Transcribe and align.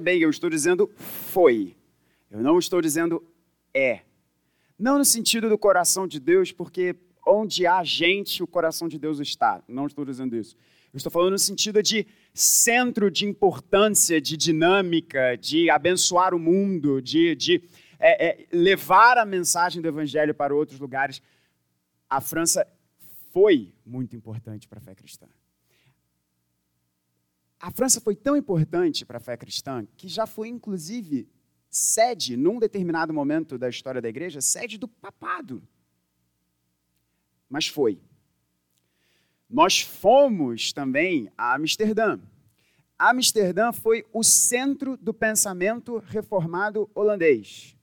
bem, 0.00 0.20
eu 0.20 0.30
estou 0.30 0.48
dizendo 0.50 0.90
foi. 0.96 1.76
Eu 2.30 2.40
não 2.40 2.58
estou 2.58 2.80
dizendo 2.80 3.24
é. 3.74 4.00
Não 4.78 4.98
no 4.98 5.04
sentido 5.04 5.48
do 5.48 5.58
coração 5.58 6.06
de 6.06 6.20
Deus, 6.20 6.52
porque 6.52 6.96
onde 7.26 7.66
há 7.66 7.82
gente, 7.84 8.42
o 8.42 8.46
coração 8.46 8.88
de 8.88 8.98
Deus 8.98 9.18
está. 9.20 9.62
Não 9.68 9.86
estou 9.86 10.04
dizendo 10.04 10.36
isso. 10.36 10.56
Eu 10.92 10.96
estou 10.96 11.12
falando 11.12 11.32
no 11.32 11.38
sentido 11.38 11.82
de 11.82 12.06
centro 12.32 13.10
de 13.10 13.26
importância, 13.26 14.20
de 14.20 14.36
dinâmica, 14.36 15.36
de 15.36 15.68
abençoar 15.68 16.34
o 16.34 16.38
mundo, 16.38 17.02
de, 17.02 17.34
de 17.34 17.62
é, 17.98 18.28
é, 18.28 18.46
levar 18.52 19.18
a 19.18 19.26
mensagem 19.26 19.82
do 19.82 19.88
Evangelho 19.88 20.34
para 20.34 20.54
outros 20.54 20.80
lugares. 20.80 21.20
A 22.08 22.20
França 22.20 22.66
foi 23.32 23.74
muito 23.84 24.16
importante 24.16 24.66
para 24.66 24.78
a 24.78 24.82
fé 24.82 24.94
cristã. 24.94 25.26
A 27.60 27.70
França 27.70 28.00
foi 28.00 28.14
tão 28.14 28.36
importante 28.36 29.04
para 29.04 29.18
a 29.18 29.20
fé 29.20 29.36
cristã 29.36 29.86
que 29.96 30.06
já 30.06 30.26
foi, 30.26 30.48
inclusive, 30.48 31.28
sede, 31.68 32.36
num 32.36 32.58
determinado 32.58 33.12
momento 33.12 33.58
da 33.58 33.68
história 33.68 34.00
da 34.00 34.08
igreja, 34.08 34.40
sede 34.40 34.78
do 34.78 34.86
papado. 34.86 35.62
Mas 37.48 37.66
foi. 37.66 38.00
Nós 39.50 39.80
fomos 39.80 40.72
também 40.72 41.32
a 41.36 41.54
Amsterdã. 41.54 42.20
Amsterdã 42.98 43.72
foi 43.72 44.04
o 44.12 44.22
centro 44.22 44.96
do 44.96 45.14
pensamento 45.14 45.98
reformado 45.98 46.90
holandês. 46.94 47.76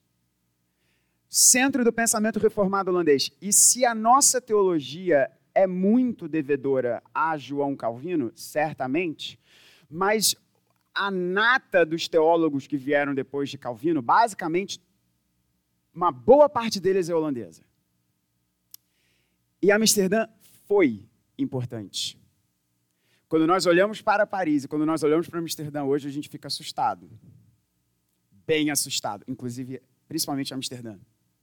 Centro 1.27 1.83
do 1.83 1.91
pensamento 1.91 2.39
reformado 2.39 2.91
holandês. 2.91 3.31
E 3.41 3.51
se 3.51 3.83
a 3.85 3.95
nossa 3.95 4.39
teologia 4.39 5.29
é 5.53 5.65
muito 5.65 6.27
devedora 6.27 7.01
a 7.13 7.37
João 7.37 7.75
Calvino, 7.75 8.31
certamente, 8.35 9.39
mas 9.89 10.35
a 10.93 11.11
nata 11.11 11.85
dos 11.85 12.07
teólogos 12.07 12.67
que 12.67 12.77
vieram 12.77 13.13
depois 13.13 13.49
de 13.49 13.57
Calvino, 13.57 14.01
basicamente, 14.01 14.79
uma 15.93 16.11
boa 16.11 16.49
parte 16.49 16.79
deles 16.79 17.09
é 17.09 17.15
holandesa. 17.15 17.61
E 19.61 19.71
Amsterdã 19.71 20.27
foi 20.67 21.05
importante. 21.37 22.19
Quando 23.27 23.47
nós 23.47 23.65
olhamos 23.65 24.01
para 24.01 24.25
Paris 24.25 24.63
e 24.63 24.67
quando 24.67 24.85
nós 24.85 25.03
olhamos 25.03 25.27
para 25.27 25.39
Amsterdã 25.39 25.83
hoje, 25.83 26.07
a 26.07 26.11
gente 26.11 26.29
fica 26.29 26.47
assustado. 26.47 27.09
Bem 28.45 28.69
assustado. 28.69 29.25
Inclusive, 29.27 29.81
principalmente 30.07 30.53
Amsterdã. 30.53 30.97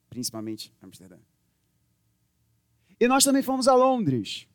Principalmente 0.09 0.73
Amsterdã. 0.81 1.19
E 3.01 3.09
nós 3.09 3.25
também 3.25 3.43
fomos 3.43 3.67
a 3.67 3.75
Londres. 3.75 4.47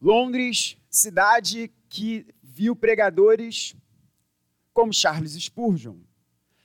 Londres, 0.00 0.76
cidade 0.90 1.70
que 1.92 2.26
viu 2.42 2.74
pregadores 2.74 3.76
como 4.72 4.94
Charles 4.94 5.32
Spurgeon, 5.34 5.98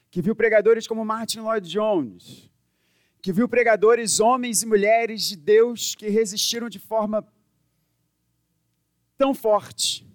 que 0.09 0.21
viu 0.21 0.33
pregadores 0.33 0.87
como 0.87 1.03
Martin 1.03 1.41
Lloyd 1.41 1.69
Jones, 1.69 2.49
que 3.21 3.33
viu 3.33 3.49
pregadores, 3.49 4.21
homens 4.21 4.63
e 4.63 4.65
mulheres 4.65 5.23
de 5.23 5.35
Deus 5.35 5.95
que 5.95 6.07
resistiram 6.07 6.69
de 6.69 6.79
forma 6.79 7.27
tão 9.17 9.35
forte. 9.35 10.07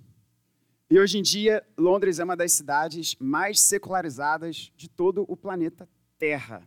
E 0.88 0.98
hoje 0.98 1.18
em 1.18 1.22
dia, 1.22 1.62
Londres 1.76 2.18
é 2.18 2.24
uma 2.24 2.34
das 2.34 2.52
cidades 2.52 3.14
mais 3.20 3.60
secularizadas 3.60 4.72
de 4.74 4.88
todo 4.88 5.26
o 5.28 5.36
planeta 5.36 5.86
Terra. 6.16 6.66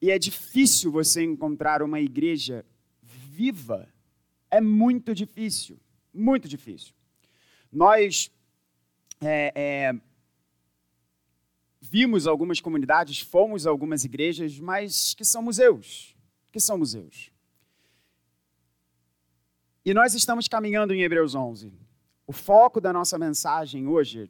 E 0.00 0.12
é 0.12 0.20
difícil 0.20 0.92
você 0.92 1.24
encontrar 1.24 1.82
uma 1.82 1.98
igreja 1.98 2.64
viva. 3.02 3.92
É 4.48 4.60
muito 4.60 5.12
difícil, 5.12 5.80
muito 6.16 6.48
difícil. 6.48 6.94
Nós 7.70 8.30
é, 9.20 9.52
é, 9.54 10.00
vimos 11.80 12.26
algumas 12.26 12.60
comunidades, 12.60 13.20
fomos 13.20 13.66
a 13.66 13.70
algumas 13.70 14.04
igrejas, 14.04 14.58
mas 14.58 15.14
que 15.14 15.24
são 15.24 15.42
museus. 15.42 16.16
Que 16.50 16.60
são 16.60 16.78
museus. 16.78 17.30
E 19.84 19.94
nós 19.94 20.14
estamos 20.14 20.48
caminhando 20.48 20.92
em 20.92 21.02
Hebreus 21.02 21.34
11. 21.34 21.72
O 22.26 22.32
foco 22.32 22.80
da 22.80 22.92
nossa 22.92 23.18
mensagem 23.18 23.86
hoje, 23.86 24.28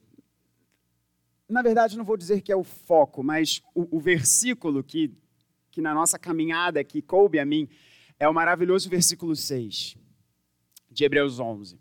na 1.49 1.63
verdade, 1.63 1.97
não 1.97 2.05
vou 2.05 2.17
dizer 2.17 2.43
que 2.43 2.53
é 2.53 2.57
o 2.57 2.65
foco, 2.65 3.23
mas 3.23 3.63
o, 3.75 3.97
o 3.97 4.01
versículo 4.01 4.85
que, 4.85 5.15
que 5.71 5.81
na 5.81 5.95
nossa 5.95 6.19
caminhada 6.19 6.85
que 6.85 7.01
coube 7.01 7.39
a 7.39 7.47
mim 7.47 7.69
é 8.19 8.29
o 8.29 8.35
maravilhoso 8.35 8.91
versículo 8.91 9.35
6 9.35 9.97
de 10.91 11.05
Hebreus 11.05 11.39
11. 11.39 11.79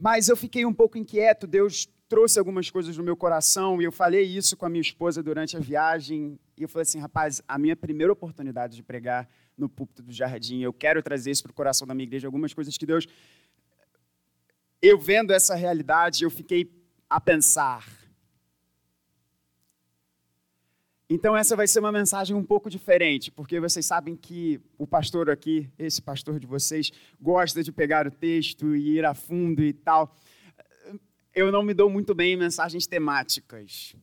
Mas 0.00 0.30
eu 0.30 0.36
fiquei 0.36 0.64
um 0.64 0.72
pouco 0.72 0.96
inquieto, 0.96 1.46
Deus 1.46 1.86
trouxe 2.08 2.38
algumas 2.38 2.70
coisas 2.70 2.96
no 2.96 3.04
meu 3.04 3.14
coração 3.14 3.82
e 3.82 3.84
eu 3.84 3.92
falei 3.92 4.22
isso 4.22 4.56
com 4.56 4.64
a 4.64 4.68
minha 4.68 4.80
esposa 4.80 5.22
durante 5.22 5.58
a 5.58 5.60
viagem. 5.60 6.40
E 6.56 6.62
eu 6.62 6.68
falei 6.68 6.82
assim, 6.82 6.98
rapaz, 6.98 7.42
a 7.46 7.58
minha 7.58 7.76
primeira 7.76 8.10
oportunidade 8.10 8.76
de 8.76 8.82
pregar 8.82 9.28
no 9.58 9.68
púlpito 9.68 10.02
do 10.02 10.10
jardim, 10.10 10.60
eu 10.62 10.72
quero 10.72 11.02
trazer 11.02 11.30
isso 11.30 11.42
para 11.42 11.50
o 11.50 11.54
coração 11.54 11.86
da 11.86 11.94
minha 11.94 12.06
igreja, 12.06 12.26
algumas 12.26 12.54
coisas 12.54 12.78
que 12.78 12.86
Deus. 12.86 13.06
Eu 14.80 14.98
vendo 14.98 15.34
essa 15.34 15.54
realidade, 15.54 16.24
eu 16.24 16.30
fiquei 16.30 16.72
a 17.08 17.20
pensar. 17.20 17.86
Então, 21.12 21.36
essa 21.36 21.56
vai 21.56 21.66
ser 21.66 21.80
uma 21.80 21.90
mensagem 21.90 22.36
um 22.36 22.44
pouco 22.44 22.70
diferente, 22.70 23.32
porque 23.32 23.58
vocês 23.58 23.84
sabem 23.84 24.14
que 24.14 24.60
o 24.78 24.86
pastor 24.86 25.28
aqui, 25.28 25.68
esse 25.76 26.00
pastor 26.00 26.38
de 26.38 26.46
vocês, 26.46 26.92
gosta 27.20 27.64
de 27.64 27.72
pegar 27.72 28.06
o 28.06 28.12
texto 28.12 28.76
e 28.76 28.96
ir 28.96 29.04
a 29.04 29.12
fundo 29.12 29.60
e 29.60 29.72
tal. 29.72 30.16
Eu 31.34 31.50
não 31.50 31.64
me 31.64 31.74
dou 31.74 31.90
muito 31.90 32.14
bem 32.14 32.34
em 32.34 32.36
mensagens 32.36 32.86
temáticas. 32.86 33.96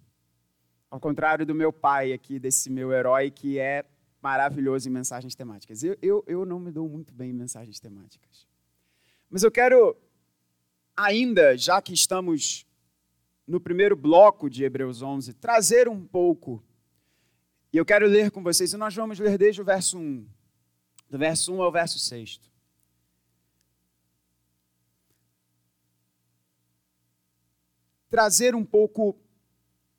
Ao 0.92 1.00
contrário 1.00 1.46
do 1.46 1.56
meu 1.56 1.72
pai 1.72 2.12
aqui, 2.12 2.40
desse 2.40 2.70
meu 2.70 2.92
herói, 2.92 3.32
que 3.32 3.58
é 3.58 3.86
maravilhoso 4.22 4.90
em 4.90 4.92
mensagens 4.92 5.34
temáticas. 5.34 5.84
Eu, 5.84 5.98
eu, 6.02 6.26
eu 6.28 6.46
não 6.46 6.60
me 6.60 6.72
dou 6.74 6.90
muito 6.90 7.14
bem 7.14 7.30
em 7.30 7.34
mensagens 7.34 7.80
temáticas. 7.80 8.46
Mas 9.30 9.44
eu 9.44 9.52
quero, 9.52 9.96
ainda, 10.94 11.56
já 11.58 11.82
que 11.82 11.94
estamos 11.94 12.66
no 13.48 13.62
primeiro 13.62 13.96
bloco 13.96 14.50
de 14.50 14.66
Hebreus 14.66 15.02
11, 15.02 15.34
trazer 15.36 15.88
um 15.88 16.06
pouco 16.06 16.62
e 17.72 17.78
eu 17.78 17.86
quero 17.86 18.08
ler 18.08 18.32
com 18.32 18.42
vocês, 18.42 18.74
e 18.74 18.78
nós 18.78 18.96
vamos 18.96 19.20
ler 19.20 19.38
desde 19.38 19.62
o 19.62 19.66
verso 19.66 19.98
1, 19.98 20.28
do 21.10 21.18
verso 21.18 21.54
1 21.54 21.62
ao 21.62 21.72
verso 21.72 22.00
6. 22.00 22.40
Trazer 28.10 28.56
um 28.56 28.66
pouco 28.66 29.20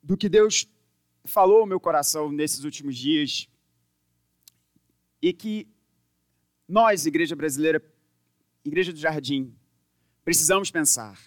do 0.01 0.17
que 0.17 0.27
Deus 0.27 0.67
falou 1.25 1.61
ao 1.61 1.67
meu 1.67 1.79
coração 1.79 2.31
nesses 2.31 2.63
últimos 2.63 2.97
dias 2.97 3.47
e 5.21 5.31
que 5.31 5.67
nós, 6.67 7.05
Igreja 7.05 7.35
Brasileira, 7.35 7.83
Igreja 8.65 8.91
do 8.91 8.99
Jardim, 8.99 9.55
precisamos 10.23 10.71
pensar 10.71 11.19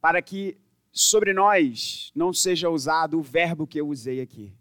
para 0.00 0.20
que 0.20 0.58
sobre 0.94 1.32
nós 1.32 2.12
não 2.14 2.32
seja 2.32 2.70
usado 2.70 3.18
o 3.18 3.22
verbo 3.22 3.66
que 3.66 3.80
eu 3.80 3.88
usei 3.88 4.20
aqui. 4.20 4.54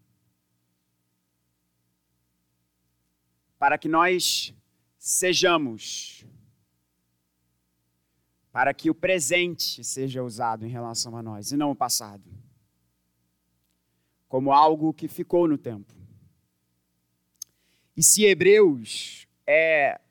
Para 3.59 3.77
que 3.77 3.87
nós 3.87 4.51
sejamos, 4.97 6.25
para 8.51 8.73
que 8.73 8.89
o 8.89 8.95
presente 8.95 9.83
seja 9.83 10.23
usado 10.23 10.65
em 10.65 10.69
relação 10.69 11.15
a 11.15 11.21
nós 11.21 11.51
e 11.51 11.55
não 11.55 11.69
o 11.69 11.75
passado, 11.75 12.27
como 14.27 14.51
algo 14.51 14.91
que 14.91 15.07
ficou 15.07 15.47
no 15.47 15.57
tempo. 15.57 15.93
E 17.95 18.01
se 18.01 18.25
Hebreus 18.25 19.27
é 19.45 20.01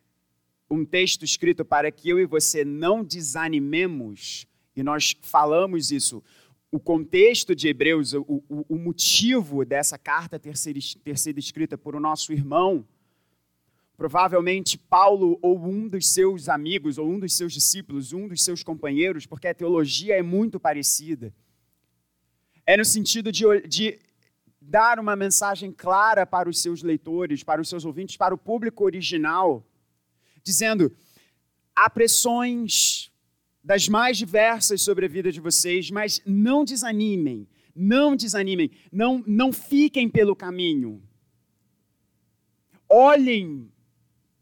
um 0.71 0.84
texto 0.84 1.25
escrito 1.25 1.65
para 1.65 1.91
que 1.91 2.09
eu 2.09 2.21
e 2.21 2.27
você 2.27 2.65
não 2.65 3.03
desanimemos 3.03 4.47
e 4.75 4.83
nós 4.83 5.16
falamos 5.22 5.91
isso. 5.91 6.23
O 6.70 6.81
contexto 6.81 7.55
de 7.55 7.69
Hebreus, 7.69 8.14
o, 8.14 8.23
o, 8.49 8.64
o 8.69 8.79
motivo 8.79 9.64
dessa 9.64 9.99
carta 9.99 10.38
ter 10.38 10.56
sido, 10.56 10.81
ter 11.05 11.19
sido 11.19 11.38
escrita 11.38 11.76
por 11.76 11.94
o 11.94 12.00
nosso 12.00 12.32
irmão, 12.32 12.87
provavelmente 13.96 14.79
Paulo 14.79 15.38
ou 15.43 15.62
um 15.64 15.87
dos 15.87 16.08
seus 16.08 16.49
amigos, 16.49 16.96
ou 16.96 17.06
um 17.06 17.19
dos 17.19 17.35
seus 17.35 17.52
discípulos, 17.52 18.12
um 18.12 18.26
dos 18.26 18.43
seus 18.43 18.62
companheiros, 18.62 19.26
porque 19.26 19.46
a 19.46 19.55
teologia 19.55 20.17
é 20.17 20.23
muito 20.23 20.58
parecida. 20.58 21.32
É 22.67 22.76
no 22.76 22.85
sentido 22.85 23.31
de, 23.31 23.44
de 23.69 23.99
dar 24.61 24.99
uma 24.99 25.14
mensagem 25.14 25.70
clara 25.70 26.25
para 26.25 26.49
os 26.49 26.61
seus 26.61 26.82
leitores, 26.82 27.44
para 27.44 27.61
os 27.61 27.69
seus 27.69 27.85
ouvintes, 27.85 28.17
para 28.17 28.35
o 28.35 28.38
público 28.38 28.82
original, 28.82 29.64
dizendo: 30.43 30.91
há 31.76 31.91
pressões 31.91 33.12
das 33.62 33.88
mais 33.88 34.19
diversas 34.19 34.82
sobre 34.82 35.06
a 35.06 35.09
vida 35.09 35.31
de 35.31 35.41
vocês, 35.41 35.91
mas 35.91 36.20
não 36.26 36.64
desanimem, 36.64 37.49
não 37.75 38.17
desanimem, 38.17 38.70
não, 38.91 39.23
não 39.26 39.53
fiquem 39.53 40.09
pelo 40.09 40.35
caminho. 40.35 41.03
Olhem 42.88 43.70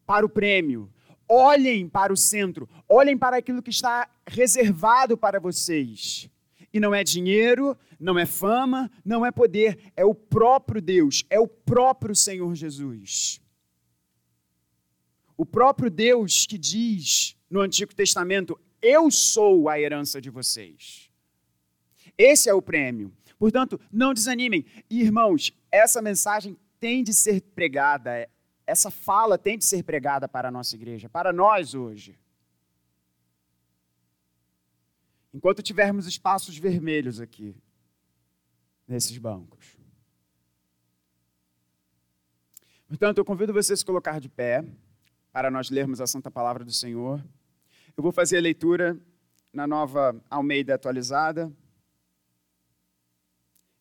para 0.06 0.25
o 0.25 0.28
prêmio, 0.28 0.93
olhem 1.28 1.88
para 1.88 2.12
o 2.12 2.17
centro, 2.17 2.69
olhem 2.88 3.17
para 3.17 3.37
aquilo 3.37 3.62
que 3.62 3.70
está 3.70 4.08
reservado 4.26 5.17
para 5.17 5.38
vocês. 5.38 6.28
E 6.73 6.81
não 6.81 6.94
é 6.94 7.05
dinheiro, 7.05 7.76
não 7.99 8.19
é 8.19 8.25
fama, 8.25 8.90
não 9.05 9.26
é 9.26 9.31
poder, 9.31 9.93
é 9.96 10.05
o 10.05 10.14
próprio 10.14 10.81
Deus, 10.81 11.25
é 11.28 11.38
o 11.38 11.46
próprio 11.46 12.14
Senhor 12.14 12.55
Jesus. 12.55 13.40
O 15.37 15.44
próprio 15.44 15.90
Deus 15.90 16.46
que 16.46 16.58
diz 16.58 17.37
no 17.50 17.61
Antigo 17.61 17.94
Testamento: 17.94 18.58
Eu 18.82 19.10
sou 19.10 19.68
a 19.68 19.78
herança 19.78 20.20
de 20.20 20.30
vocês. 20.30 21.10
Esse 22.16 22.48
é 22.48 22.54
o 22.54 22.62
prêmio. 22.62 23.12
Portanto, 23.38 23.80
não 23.90 24.12
desanimem. 24.12 24.66
irmãos, 24.90 25.52
essa 25.70 26.02
mensagem 26.02 26.58
tem 26.78 27.02
de 27.02 27.12
ser 27.14 27.40
pregada, 27.40 28.28
essa 28.66 28.90
fala 28.90 29.36
tem 29.36 29.58
de 29.58 29.64
ser 29.64 29.82
pregada 29.82 30.28
para 30.28 30.48
a 30.48 30.50
nossa 30.50 30.74
igreja, 30.74 31.08
para 31.08 31.32
nós 31.32 31.74
hoje. 31.74 32.18
Enquanto 35.32 35.62
tivermos 35.62 36.06
espaços 36.06 36.56
vermelhos 36.56 37.20
aqui, 37.20 37.54
nesses 38.86 39.16
bancos. 39.18 39.78
Portanto, 42.88 43.18
eu 43.18 43.24
convido 43.24 43.52
você 43.52 43.72
a 43.72 43.76
se 43.76 43.84
colocar 43.84 44.20
de 44.20 44.28
pé 44.28 44.64
para 45.32 45.48
nós 45.50 45.70
lermos 45.70 46.00
a 46.00 46.06
Santa 46.06 46.30
Palavra 46.30 46.64
do 46.64 46.72
Senhor. 46.72 47.24
Eu 47.96 48.02
vou 48.02 48.12
fazer 48.12 48.38
a 48.38 48.40
leitura 48.40 48.98
na 49.52 49.66
nova 49.66 50.20
Almeida 50.31 50.75
atualizada. 50.75 51.52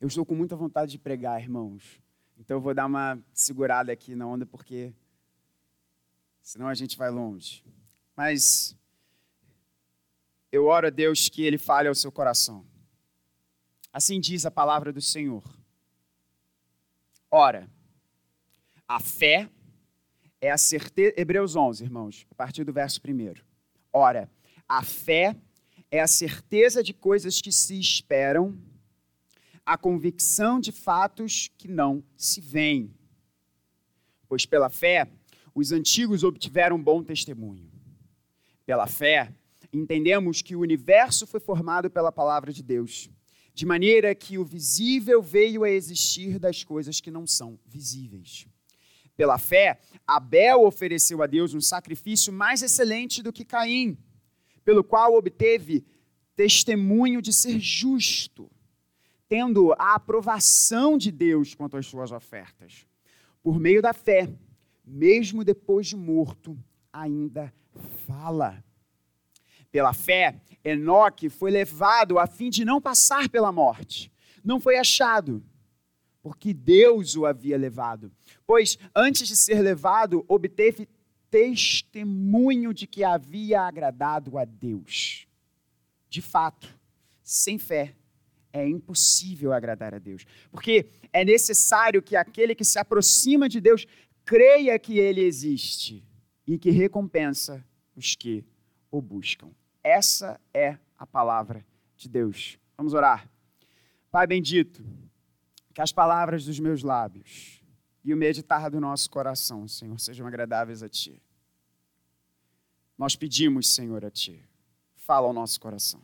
Eu 0.02 0.08
estou 0.08 0.26
com 0.26 0.36
muita 0.36 0.56
vontade 0.56 0.92
de 0.92 1.00
pregar, 1.00 1.42
irmãos. 1.42 2.02
Então 2.38 2.58
eu 2.58 2.62
vou 2.62 2.74
dar 2.74 2.86
uma 2.86 3.20
segurada 3.34 3.92
aqui 3.92 4.16
na 4.16 4.26
onda, 4.26 4.46
porque 4.46 4.94
senão 6.42 6.68
a 6.68 6.74
gente 6.74 6.98
vai 6.98 7.10
longe. 7.10 7.64
Mas 8.16 8.76
eu 10.52 10.66
oro 10.66 10.88
a 10.88 10.90
Deus 10.90 11.30
que 11.30 11.44
Ele 11.44 11.58
fale 11.58 11.88
ao 11.88 11.96
seu 11.96 12.12
coração. 12.12 12.66
Assim 13.94 14.20
diz 14.20 14.46
a 14.46 14.52
palavra 14.52 14.92
do 14.92 15.02
Senhor. 15.02 15.44
Ora, 17.30 17.70
a 18.88 19.00
fé 19.00 19.50
é 20.42 20.50
a 20.50 20.58
certeza. 20.58 21.14
Hebreus 21.16 21.56
11, 21.56 21.84
irmãos, 21.84 22.26
a 22.32 22.36
partir 22.36 22.64
do 22.64 22.74
verso 22.74 23.00
1. 23.06 23.49
Ora, 23.92 24.30
a 24.68 24.84
fé 24.84 25.36
é 25.90 26.00
a 26.00 26.08
certeza 26.08 26.84
de 26.84 26.94
coisas 26.94 27.42
que 27.42 27.52
se 27.52 27.80
esperam 27.80 28.58
a 29.66 29.78
convicção 29.78 30.60
de 30.60 30.72
fatos 30.72 31.52
que 31.58 31.68
não 31.68 32.04
se 32.18 32.42
veem. 32.42 32.94
Pois 34.28 34.46
pela 34.46 34.70
fé, 34.70 35.08
os 35.54 35.72
antigos 35.72 36.24
obtiveram 36.24 36.82
bom 36.82 37.04
testemunho. 37.04 37.70
Pela 38.66 38.88
fé, 38.88 39.34
entendemos 39.74 40.42
que 40.42 40.56
o 40.56 40.62
universo 40.62 41.28
foi 41.28 41.40
formado 41.40 41.90
pela 41.90 42.12
palavra 42.12 42.54
de 42.54 42.64
Deus, 42.64 43.10
de 43.54 43.66
maneira 43.66 44.16
que 44.16 44.38
o 44.38 44.46
visível 44.46 45.22
veio 45.22 45.64
a 45.64 45.70
existir 45.70 46.40
das 46.40 46.64
coisas 46.64 47.00
que 47.02 47.12
não 47.12 47.28
são 47.28 47.60
visíveis. 47.66 48.48
Pela 49.20 49.38
fé, 49.38 49.78
Abel 50.08 50.64
ofereceu 50.64 51.22
a 51.22 51.28
Deus 51.28 51.54
um 51.54 51.60
sacrifício 51.60 52.32
mais 52.32 52.62
excelente 52.62 53.22
do 53.22 53.34
que 53.34 53.44
Caim, 53.44 53.98
pelo 54.64 54.82
qual 54.82 55.14
obteve 55.14 55.84
testemunho 56.38 57.22
de 57.22 57.34
ser 57.34 57.60
justo 57.60 58.50
tendo 59.28 59.74
a 59.74 59.96
aprovação 59.96 60.98
de 60.98 61.12
Deus 61.12 61.54
quanto 61.54 61.76
às 61.76 61.86
suas 61.86 62.14
ofertas. 62.14 62.88
Por 63.44 63.60
meio 63.60 63.82
da 63.82 63.92
fé, 63.92 64.30
mesmo 64.86 65.44
depois 65.44 65.88
de 65.88 65.98
morto, 65.98 66.58
ainda 66.94 67.54
fala. 68.08 68.64
Pela 69.70 69.92
fé, 69.92 70.40
Enoque 70.64 71.28
foi 71.28 71.52
levado 71.52 72.18
a 72.18 72.26
fim 72.26 72.50
de 72.50 72.64
não 72.64 72.80
passar 72.80 73.28
pela 73.28 73.52
morte. 73.52 74.10
Não 74.46 74.62
foi 74.62 74.78
achado, 74.78 75.44
porque 76.30 76.54
Deus 76.54 77.16
o 77.16 77.26
havia 77.26 77.58
levado. 77.58 78.12
Pois, 78.46 78.78
antes 78.96 79.28
de 79.28 79.36
ser 79.36 79.64
levado, 79.64 80.24
obteve 80.28 80.88
testemunho 81.28 82.72
de 82.72 82.86
que 82.86 83.04
havia 83.04 83.62
agradado 83.64 84.38
a 84.38 84.46
Deus. 84.46 85.28
De 86.08 86.22
fato, 86.22 86.70
sem 87.24 87.58
fé, 87.58 87.96
é 88.54 88.64
impossível 88.68 89.52
agradar 89.52 89.96
a 89.96 89.98
Deus. 89.98 90.24
Porque 90.52 90.92
é 91.12 91.26
necessário 91.26 92.00
que 92.00 92.16
aquele 92.16 92.54
que 92.54 92.64
se 92.64 92.78
aproxima 92.78 93.50
de 93.50 93.60
Deus 93.60 93.88
creia 94.24 94.78
que 94.78 95.00
ele 95.00 95.22
existe 95.22 96.06
e 96.46 96.60
que 96.60 96.70
recompensa 96.70 97.66
os 97.96 98.16
que 98.16 98.46
o 98.92 99.02
buscam. 99.02 99.50
Essa 99.84 100.40
é 100.54 100.78
a 100.96 101.08
palavra 101.08 101.66
de 101.98 102.08
Deus. 102.08 102.60
Vamos 102.78 102.94
orar. 102.94 103.28
Pai 104.12 104.28
bendito, 104.28 104.86
que 105.80 105.84
as 105.84 105.94
palavras 105.94 106.44
dos 106.44 106.60
meus 106.60 106.84
lábios 106.84 107.64
e 108.04 108.14
o 108.14 108.18
meditar 108.18 108.70
do 108.70 108.82
nosso 108.82 109.10
coração, 109.10 109.66
Senhor, 109.66 109.98
sejam 109.98 110.28
agradáveis 110.28 110.84
a 110.84 110.90
Ti. 110.90 111.24
Nós 112.98 113.16
pedimos, 113.16 113.70
Senhor, 113.70 114.04
a 114.04 114.12
Ti. 114.12 114.44
Fala 114.98 115.28
ao 115.28 115.32
nosso 115.32 115.58
coração. 115.58 116.02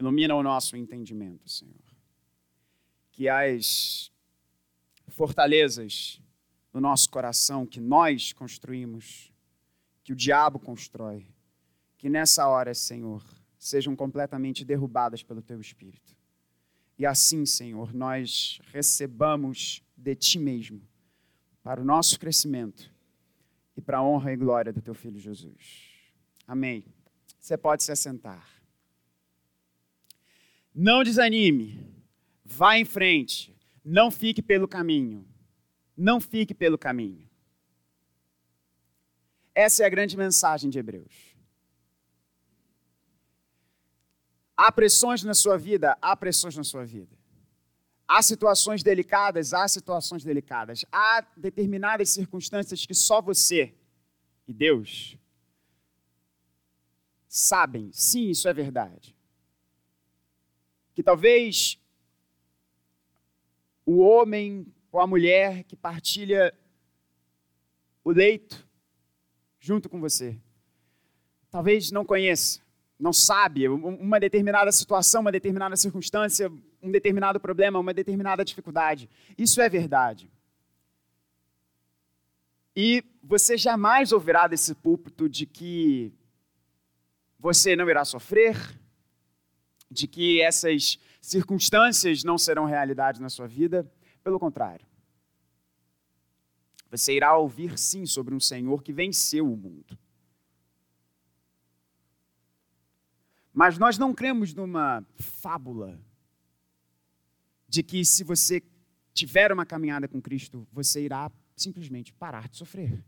Ilumina 0.00 0.34
o 0.34 0.42
nosso 0.42 0.74
entendimento, 0.74 1.46
Senhor. 1.50 1.84
Que 3.12 3.28
as 3.28 4.10
fortalezas 5.08 6.18
do 6.72 6.80
nosso 6.80 7.10
coração 7.10 7.66
que 7.66 7.78
nós 7.78 8.32
construímos, 8.32 9.30
que 10.02 10.14
o 10.14 10.16
diabo 10.16 10.58
constrói, 10.58 11.26
que 11.98 12.08
nessa 12.08 12.48
hora, 12.48 12.72
Senhor, 12.72 13.22
sejam 13.58 13.94
completamente 13.94 14.64
derrubadas 14.64 15.22
pelo 15.22 15.42
teu 15.42 15.60
espírito. 15.60 16.15
E 16.98 17.04
assim, 17.04 17.44
Senhor, 17.44 17.92
nós 17.92 18.58
recebamos 18.72 19.82
de 19.96 20.14
ti 20.14 20.38
mesmo 20.38 20.80
para 21.62 21.80
o 21.80 21.84
nosso 21.84 22.18
crescimento 22.18 22.90
e 23.76 23.80
para 23.80 23.98
a 23.98 24.02
honra 24.02 24.32
e 24.32 24.36
glória 24.36 24.72
do 24.72 24.80
teu 24.80 24.94
filho 24.94 25.18
Jesus. 25.18 25.90
Amém. 26.46 26.84
Você 27.38 27.56
pode 27.56 27.82
se 27.82 27.92
assentar. 27.92 28.48
Não 30.74 31.02
desanime. 31.02 31.86
Vá 32.44 32.78
em 32.78 32.84
frente. 32.84 33.54
Não 33.84 34.10
fique 34.10 34.40
pelo 34.40 34.66
caminho. 34.66 35.26
Não 35.96 36.20
fique 36.20 36.54
pelo 36.54 36.78
caminho. 36.78 37.28
Essa 39.54 39.82
é 39.82 39.86
a 39.86 39.90
grande 39.90 40.16
mensagem 40.16 40.68
de 40.68 40.78
Hebreus. 40.78 41.35
Há 44.56 44.72
pressões 44.72 45.22
na 45.22 45.34
sua 45.34 45.58
vida, 45.58 45.96
há 46.00 46.16
pressões 46.16 46.56
na 46.56 46.64
sua 46.64 46.84
vida. 46.84 47.14
Há 48.08 48.22
situações 48.22 48.82
delicadas, 48.82 49.52
há 49.52 49.66
situações 49.68 50.24
delicadas. 50.24 50.84
Há 50.90 51.26
determinadas 51.36 52.10
circunstâncias 52.10 52.86
que 52.86 52.94
só 52.94 53.20
você 53.20 53.74
e 54.46 54.54
Deus 54.54 55.18
sabem. 57.28 57.90
Sim, 57.92 58.30
isso 58.30 58.48
é 58.48 58.54
verdade 58.54 59.16
que 60.96 61.02
talvez 61.02 61.78
o 63.84 63.98
homem 63.98 64.66
ou 64.90 64.98
a 64.98 65.06
mulher 65.06 65.62
que 65.64 65.76
partilha 65.76 66.58
o 68.02 68.10
leito 68.10 68.66
junto 69.60 69.90
com 69.90 70.00
você, 70.00 70.40
talvez 71.50 71.90
não 71.90 72.02
conheça, 72.02 72.62
não 72.98 73.12
sabe 73.12 73.68
uma 73.68 74.18
determinada 74.18 74.72
situação, 74.72 75.20
uma 75.20 75.32
determinada 75.32 75.76
circunstância, 75.76 76.50
um 76.82 76.90
determinado 76.90 77.38
problema, 77.38 77.78
uma 77.78 77.92
determinada 77.92 78.44
dificuldade. 78.44 79.08
Isso 79.36 79.60
é 79.60 79.68
verdade. 79.68 80.30
E 82.74 83.04
você 83.22 83.56
jamais 83.56 84.12
ouvirá 84.12 84.46
desse 84.46 84.74
púlpito 84.74 85.28
de 85.28 85.46
que 85.46 86.12
você 87.38 87.76
não 87.76 87.88
irá 87.88 88.04
sofrer, 88.04 88.56
de 89.90 90.06
que 90.06 90.40
essas 90.40 90.98
circunstâncias 91.20 92.24
não 92.24 92.38
serão 92.38 92.64
realidade 92.64 93.20
na 93.20 93.28
sua 93.28 93.46
vida. 93.46 93.90
Pelo 94.22 94.40
contrário. 94.40 94.84
Você 96.90 97.14
irá 97.14 97.36
ouvir 97.36 97.78
sim 97.78 98.06
sobre 98.06 98.34
um 98.34 98.40
Senhor 98.40 98.82
que 98.82 98.92
venceu 98.92 99.50
o 99.50 99.56
mundo. 99.56 99.96
Mas 103.56 103.78
nós 103.78 103.96
não 103.96 104.12
cremos 104.12 104.52
numa 104.52 105.02
fábula 105.18 105.98
de 107.66 107.82
que 107.82 108.04
se 108.04 108.22
você 108.22 108.62
tiver 109.14 109.50
uma 109.50 109.64
caminhada 109.64 110.06
com 110.06 110.20
Cristo, 110.20 110.68
você 110.70 111.02
irá 111.02 111.32
simplesmente 111.56 112.12
parar 112.12 112.50
de 112.50 112.58
sofrer. 112.58 113.02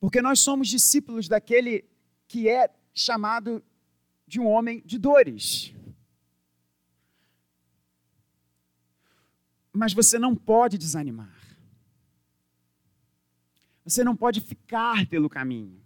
Porque 0.00 0.20
nós 0.20 0.40
somos 0.40 0.66
discípulos 0.66 1.28
daquele 1.28 1.84
que 2.26 2.48
é 2.48 2.68
chamado 2.92 3.64
de 4.26 4.40
um 4.40 4.48
homem 4.48 4.82
de 4.84 4.98
dores. 4.98 5.72
Mas 9.72 9.92
você 9.92 10.18
não 10.18 10.34
pode 10.34 10.76
desanimar. 10.76 11.32
Você 13.84 14.02
não 14.02 14.16
pode 14.16 14.40
ficar 14.40 15.06
pelo 15.06 15.30
caminho. 15.30 15.85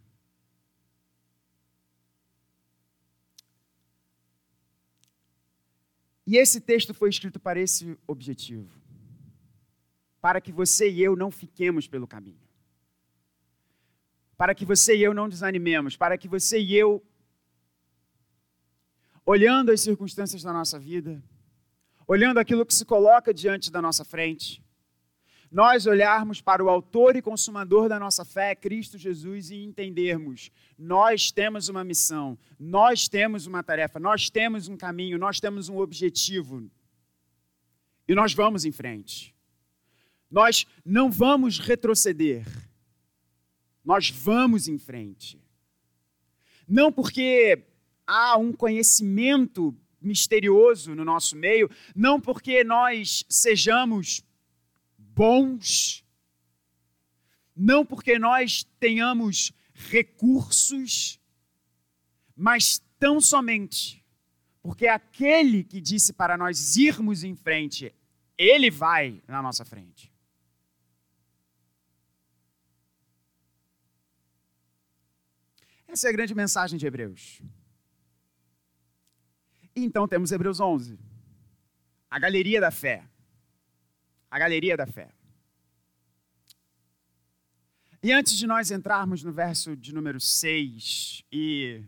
E 6.30 6.36
esse 6.36 6.60
texto 6.60 6.94
foi 6.94 7.08
escrito 7.08 7.40
para 7.40 7.58
esse 7.58 7.98
objetivo 8.06 8.80
para 10.20 10.40
que 10.40 10.52
você 10.52 10.88
e 10.88 11.02
eu 11.02 11.16
não 11.16 11.30
fiquemos 11.30 11.88
pelo 11.88 12.06
caminho. 12.06 12.48
Para 14.36 14.54
que 14.54 14.64
você 14.64 14.96
e 14.96 15.02
eu 15.02 15.12
não 15.12 15.28
desanimemos, 15.28 15.96
para 15.96 16.16
que 16.16 16.28
você 16.28 16.60
e 16.60 16.76
eu, 16.76 17.02
olhando 19.24 19.72
as 19.72 19.80
circunstâncias 19.80 20.42
da 20.42 20.52
nossa 20.52 20.78
vida, 20.78 21.22
olhando 22.06 22.38
aquilo 22.38 22.64
que 22.64 22.74
se 22.74 22.84
coloca 22.84 23.32
diante 23.34 23.70
da 23.70 23.82
nossa 23.82 24.04
frente, 24.04 24.62
nós 25.50 25.84
olharmos 25.84 26.40
para 26.40 26.64
o 26.64 26.68
autor 26.68 27.16
e 27.16 27.22
consumador 27.22 27.88
da 27.88 27.98
nossa 27.98 28.24
fé, 28.24 28.54
Cristo 28.54 28.96
Jesus, 28.96 29.50
e 29.50 29.64
entendermos: 29.64 30.50
nós 30.78 31.32
temos 31.32 31.68
uma 31.68 31.82
missão, 31.82 32.38
nós 32.58 33.08
temos 33.08 33.46
uma 33.46 33.62
tarefa, 33.62 33.98
nós 33.98 34.30
temos 34.30 34.68
um 34.68 34.76
caminho, 34.76 35.18
nós 35.18 35.40
temos 35.40 35.68
um 35.68 35.78
objetivo. 35.78 36.70
E 38.06 38.14
nós 38.14 38.32
vamos 38.32 38.64
em 38.64 38.70
frente. 38.70 39.34
Nós 40.30 40.66
não 40.84 41.10
vamos 41.10 41.58
retroceder. 41.58 42.46
Nós 43.84 44.10
vamos 44.10 44.68
em 44.68 44.78
frente. 44.78 45.40
Não 46.68 46.92
porque 46.92 47.66
há 48.06 48.36
um 48.36 48.52
conhecimento 48.52 49.76
misterioso 50.00 50.94
no 50.94 51.04
nosso 51.04 51.36
meio, 51.36 51.68
não 51.94 52.20
porque 52.20 52.62
nós 52.62 53.24
sejamos 53.28 54.22
bons, 55.20 56.04
não 57.54 57.84
porque 57.84 58.18
nós 58.18 58.64
tenhamos 58.78 59.52
recursos, 59.74 61.20
mas 62.34 62.78
tão 62.98 63.20
somente 63.20 64.00
porque 64.62 64.86
aquele 64.86 65.64
que 65.64 65.80
disse 65.80 66.12
para 66.12 66.36
nós 66.36 66.76
irmos 66.76 67.24
em 67.24 67.34
frente, 67.34 67.94
ele 68.36 68.70
vai 68.70 69.22
na 69.26 69.42
nossa 69.42 69.64
frente. 69.64 70.12
Essa 75.88 76.06
é 76.06 76.10
a 76.10 76.12
grande 76.12 76.34
mensagem 76.34 76.78
de 76.78 76.86
Hebreus. 76.86 77.42
Então 79.74 80.06
temos 80.06 80.30
Hebreus 80.30 80.60
11, 80.60 80.98
a 82.10 82.18
galeria 82.18 82.60
da 82.60 82.70
fé. 82.70 83.09
A 84.30 84.38
galeria 84.38 84.76
da 84.76 84.86
fé. 84.86 85.12
E 88.02 88.12
antes 88.12 88.36
de 88.36 88.46
nós 88.46 88.70
entrarmos 88.70 89.22
no 89.22 89.32
verso 89.32 89.76
de 89.76 89.92
número 89.92 90.20
6 90.20 91.24
e 91.30 91.84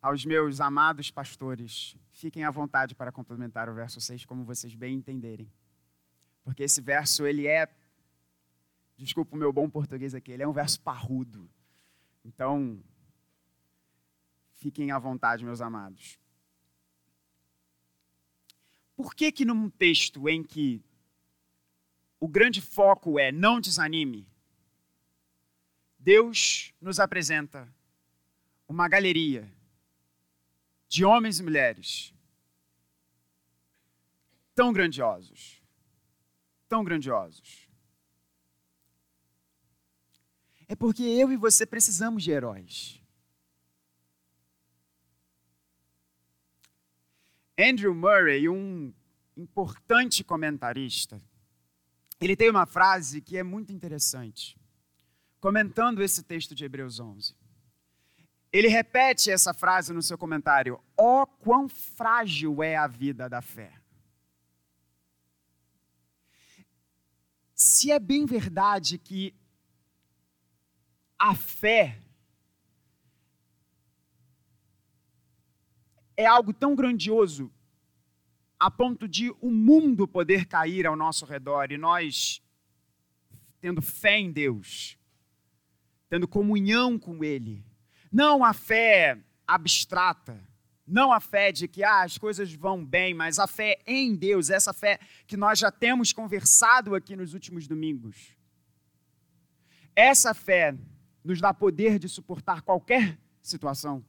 aos 0.00 0.24
meus 0.24 0.60
amados 0.60 1.10
pastores, 1.10 1.96
fiquem 2.12 2.44
à 2.44 2.50
vontade 2.50 2.94
para 2.94 3.12
complementar 3.12 3.68
o 3.68 3.74
verso 3.74 4.00
6 4.00 4.24
como 4.24 4.44
vocês 4.44 4.74
bem 4.74 4.94
entenderem. 4.94 5.52
Porque 6.42 6.62
esse 6.62 6.80
verso 6.80 7.26
ele 7.26 7.46
é 7.46 7.68
desculpa 8.96 9.34
o 9.34 9.38
meu 9.38 9.52
bom 9.52 9.68
português 9.68 10.14
aqui, 10.14 10.30
ele 10.30 10.44
é 10.44 10.48
um 10.48 10.52
verso 10.52 10.80
parrudo. 10.80 11.50
Então, 12.24 12.80
Fiquem 14.62 14.92
à 14.92 14.98
vontade, 15.00 15.44
meus 15.44 15.60
amados. 15.60 16.20
Por 18.94 19.12
que 19.12 19.32
que 19.32 19.44
num 19.44 19.68
texto 19.68 20.28
em 20.28 20.40
que 20.40 20.80
o 22.22 22.28
grande 22.28 22.60
foco 22.60 23.18
é 23.18 23.32
não 23.32 23.60
desanime, 23.60 24.28
Deus 25.98 26.72
nos 26.80 27.00
apresenta 27.00 27.68
uma 28.68 28.86
galeria 28.86 29.52
de 30.86 31.04
homens 31.04 31.40
e 31.40 31.42
mulheres 31.42 32.14
tão 34.54 34.72
grandiosos, 34.72 35.60
tão 36.68 36.84
grandiosos. 36.84 37.68
É 40.68 40.76
porque 40.76 41.02
eu 41.02 41.32
e 41.32 41.36
você 41.36 41.66
precisamos 41.66 42.22
de 42.22 42.30
heróis. 42.30 43.02
Andrew 47.58 47.92
Murray, 47.92 48.48
um 48.48 48.94
importante 49.36 50.22
comentarista, 50.22 51.20
ele 52.22 52.36
tem 52.36 52.48
uma 52.48 52.66
frase 52.66 53.20
que 53.20 53.36
é 53.36 53.42
muito 53.42 53.72
interessante, 53.72 54.56
comentando 55.40 56.00
esse 56.02 56.22
texto 56.22 56.54
de 56.54 56.64
Hebreus 56.64 57.00
11. 57.00 57.34
Ele 58.52 58.68
repete 58.68 59.28
essa 59.28 59.52
frase 59.52 59.92
no 59.92 60.00
seu 60.00 60.16
comentário: 60.16 60.80
Ó, 60.96 61.22
oh, 61.22 61.26
quão 61.26 61.68
frágil 61.68 62.62
é 62.62 62.76
a 62.76 62.86
vida 62.86 63.28
da 63.28 63.42
fé. 63.42 63.72
Se 67.54 67.90
é 67.90 67.98
bem 67.98 68.24
verdade 68.24 68.98
que 68.98 69.34
a 71.18 71.34
fé 71.34 71.98
é 76.16 76.26
algo 76.26 76.52
tão 76.52 76.76
grandioso 76.76 77.50
a 78.62 78.70
ponto 78.70 79.08
de 79.08 79.28
o 79.40 79.50
mundo 79.50 80.06
poder 80.06 80.46
cair 80.46 80.86
ao 80.86 80.94
nosso 80.94 81.26
redor 81.26 81.72
e 81.72 81.76
nós, 81.76 82.40
tendo 83.60 83.82
fé 83.82 84.20
em 84.20 84.30
Deus, 84.30 84.96
tendo 86.08 86.28
comunhão 86.28 86.96
com 86.96 87.24
Ele, 87.24 87.66
não 88.12 88.44
a 88.44 88.52
fé 88.52 89.18
abstrata, 89.44 90.40
não 90.86 91.12
a 91.12 91.18
fé 91.18 91.50
de 91.50 91.66
que 91.66 91.82
ah, 91.82 92.02
as 92.02 92.16
coisas 92.16 92.54
vão 92.54 92.84
bem, 92.84 93.12
mas 93.12 93.40
a 93.40 93.48
fé 93.48 93.80
em 93.84 94.14
Deus, 94.14 94.48
essa 94.48 94.72
fé 94.72 95.00
que 95.26 95.36
nós 95.36 95.58
já 95.58 95.72
temos 95.72 96.12
conversado 96.12 96.94
aqui 96.94 97.16
nos 97.16 97.34
últimos 97.34 97.66
domingos. 97.66 98.36
Essa 99.96 100.32
fé 100.32 100.78
nos 101.24 101.40
dá 101.40 101.52
poder 101.52 101.98
de 101.98 102.08
suportar 102.08 102.62
qualquer 102.62 103.18
situação. 103.42 104.04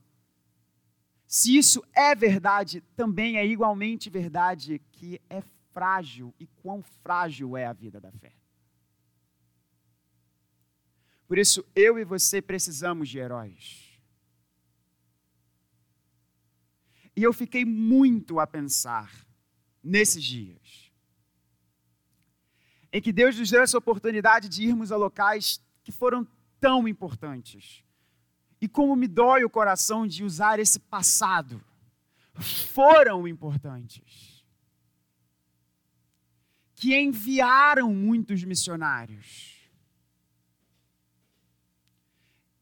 Se 1.34 1.58
isso 1.58 1.84
é 1.94 2.14
verdade, 2.14 2.80
também 2.96 3.38
é 3.38 3.44
igualmente 3.44 4.08
verdade 4.08 4.80
que 4.92 5.20
é 5.28 5.42
frágil 5.74 6.32
e 6.40 6.46
quão 6.46 6.84
frágil 6.84 7.58
é 7.58 7.66
a 7.66 7.74
vida 7.74 8.00
da 8.00 8.12
fé. 8.12 8.32
Por 11.28 11.40
isso, 11.40 11.66
eu 11.76 11.98
e 11.98 12.06
você 12.06 12.40
precisamos 12.40 13.10
de 13.10 13.18
heróis. 13.18 14.00
E 17.16 17.24
eu 17.24 17.34
fiquei 17.34 17.66
muito 17.66 18.40
a 18.40 18.46
pensar 18.46 19.12
nesses 19.84 20.24
dias, 20.24 20.92
em 22.92 23.02
que 23.02 23.12
Deus 23.12 23.40
nos 23.40 23.50
deu 23.50 23.64
essa 23.64 23.80
oportunidade 23.80 24.48
de 24.48 24.66
irmos 24.66 24.92
a 24.92 24.98
locais 24.98 25.60
que 25.84 25.92
foram 25.92 26.28
tão 26.60 26.88
importantes 26.88 27.83
e 28.64 28.68
como 28.70 28.96
me 28.96 29.10
dói 29.10 29.44
o 29.44 29.50
coração 29.50 30.08
de 30.08 30.24
usar 30.24 30.58
esse 30.58 30.80
passado. 30.80 31.62
Foram 32.34 33.28
importantes. 33.28 34.42
Que 36.74 36.98
enviaram 36.98 37.94
muitos 37.94 38.42
missionários. 38.46 39.70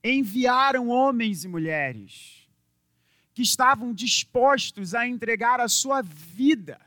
Enviaram 0.03 0.89
homens 0.89 1.43
e 1.43 1.47
mulheres 1.47 2.49
que 3.31 3.43
estavam 3.43 3.93
dispostos 3.93 4.95
a 4.95 5.07
entregar 5.07 5.59
a 5.59 5.67
sua 5.67 6.01
vida 6.01 6.81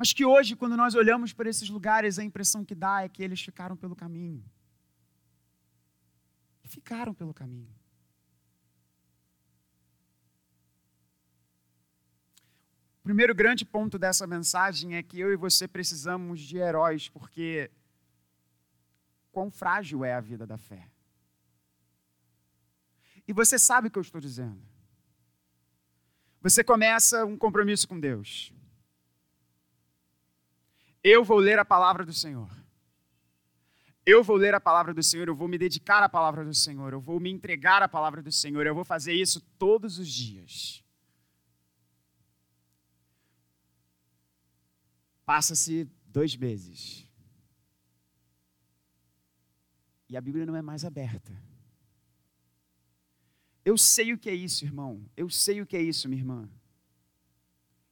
Mas 0.00 0.14
que 0.14 0.24
hoje, 0.24 0.56
quando 0.56 0.78
nós 0.78 0.94
olhamos 0.94 1.34
para 1.34 1.50
esses 1.50 1.68
lugares, 1.68 2.18
a 2.18 2.24
impressão 2.24 2.64
que 2.64 2.74
dá 2.74 3.02
é 3.02 3.08
que 3.10 3.22
eles 3.22 3.42
ficaram 3.42 3.76
pelo 3.76 3.94
caminho. 3.94 4.42
Ficaram 6.64 7.12
pelo 7.12 7.34
caminho. 7.34 7.68
O 13.00 13.02
primeiro 13.02 13.34
grande 13.34 13.62
ponto 13.62 13.98
dessa 13.98 14.26
mensagem 14.26 14.96
é 14.96 15.02
que 15.02 15.20
eu 15.20 15.34
e 15.34 15.36
você 15.36 15.68
precisamos 15.68 16.40
de 16.40 16.56
heróis, 16.56 17.10
porque 17.10 17.70
quão 19.30 19.50
frágil 19.50 20.02
é 20.02 20.14
a 20.14 20.20
vida 20.22 20.46
da 20.46 20.56
fé. 20.56 20.90
E 23.28 23.34
você 23.34 23.58
sabe 23.58 23.88
o 23.88 23.90
que 23.90 23.98
eu 23.98 24.08
estou 24.08 24.18
dizendo. 24.18 24.62
Você 26.40 26.64
começa 26.64 27.26
um 27.26 27.36
compromisso 27.36 27.86
com 27.86 28.00
Deus. 28.00 28.50
Eu 31.02 31.24
vou 31.24 31.38
ler 31.38 31.58
a 31.58 31.64
palavra 31.64 32.04
do 32.04 32.12
Senhor. 32.12 32.50
Eu 34.04 34.24
vou 34.24 34.36
ler 34.36 34.54
a 34.54 34.60
palavra 34.60 34.94
do 34.94 35.02
Senhor, 35.02 35.28
eu 35.28 35.34
vou 35.34 35.46
me 35.46 35.58
dedicar 35.58 36.02
à 36.02 36.08
palavra 36.08 36.44
do 36.44 36.54
Senhor, 36.54 36.92
eu 36.92 37.00
vou 37.00 37.20
me 37.20 37.30
entregar 37.30 37.82
à 37.82 37.88
palavra 37.88 38.22
do 38.22 38.32
Senhor, 38.32 38.66
eu 38.66 38.74
vou 38.74 38.84
fazer 38.84 39.12
isso 39.12 39.40
todos 39.58 39.98
os 39.98 40.08
dias. 40.08 40.82
Passa-se 45.24 45.88
dois 46.06 46.34
meses. 46.34 47.06
E 50.08 50.16
a 50.16 50.20
Bíblia 50.20 50.44
não 50.44 50.56
é 50.56 50.62
mais 50.62 50.84
aberta. 50.84 51.32
Eu 53.64 53.78
sei 53.78 54.12
o 54.12 54.18
que 54.18 54.28
é 54.28 54.34
isso, 54.34 54.64
irmão. 54.64 55.08
Eu 55.16 55.30
sei 55.30 55.60
o 55.60 55.66
que 55.66 55.76
é 55.76 55.82
isso, 55.82 56.08
minha 56.08 56.20
irmã. 56.20 56.50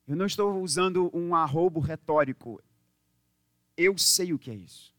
Eu 0.06 0.16
não 0.16 0.26
estou 0.26 0.60
usando 0.60 1.10
um 1.14 1.34
arrobo 1.34 1.78
retórico. 1.78 2.60
Eu 3.78 3.96
sei 3.96 4.32
o 4.32 4.38
que 4.38 4.50
é 4.50 4.54
isso. 4.54 4.92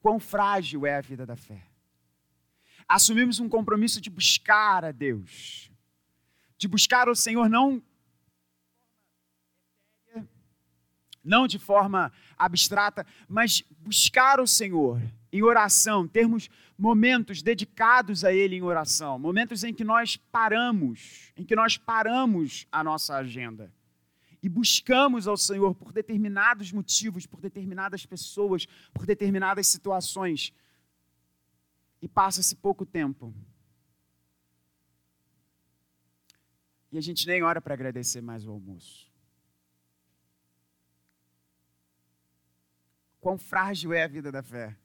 Quão 0.00 0.18
frágil 0.18 0.86
é 0.86 0.96
a 0.96 1.00
vida 1.02 1.26
da 1.26 1.36
fé. 1.36 1.62
Assumimos 2.88 3.38
um 3.38 3.50
compromisso 3.50 4.00
de 4.00 4.08
buscar 4.08 4.82
a 4.82 4.92
Deus, 4.92 5.70
de 6.56 6.66
buscar 6.66 7.06
o 7.06 7.14
Senhor 7.14 7.50
não 7.50 7.82
não 11.22 11.48
de 11.48 11.58
forma 11.58 12.12
abstrata, 12.38 13.04
mas 13.28 13.60
buscar 13.80 14.38
o 14.38 14.46
Senhor 14.46 15.02
em 15.32 15.42
oração, 15.42 16.06
termos 16.06 16.48
momentos 16.78 17.42
dedicados 17.42 18.24
a 18.24 18.32
Ele 18.32 18.54
em 18.54 18.62
oração, 18.62 19.18
momentos 19.18 19.64
em 19.64 19.74
que 19.74 19.82
nós 19.82 20.16
paramos, 20.16 21.32
em 21.36 21.44
que 21.44 21.56
nós 21.56 21.76
paramos 21.76 22.64
a 22.70 22.84
nossa 22.84 23.16
agenda 23.16 23.74
e 24.46 24.48
buscamos 24.48 25.26
ao 25.26 25.36
Senhor 25.36 25.74
por 25.74 25.92
determinados 25.92 26.70
motivos, 26.70 27.26
por 27.26 27.40
determinadas 27.40 28.06
pessoas, 28.06 28.64
por 28.94 29.04
determinadas 29.04 29.66
situações. 29.66 30.54
E 32.00 32.06
passa-se 32.06 32.54
pouco 32.54 32.86
tempo. 32.86 33.34
E 36.92 36.96
a 36.96 37.00
gente 37.00 37.26
nem 37.26 37.42
ora 37.42 37.60
para 37.60 37.74
agradecer 37.74 38.20
mais 38.20 38.46
o 38.46 38.52
almoço. 38.52 39.12
Quão 43.20 43.36
frágil 43.36 43.92
é 43.92 44.04
a 44.04 44.08
vida 44.08 44.30
da 44.30 44.44
fé. 44.44 44.78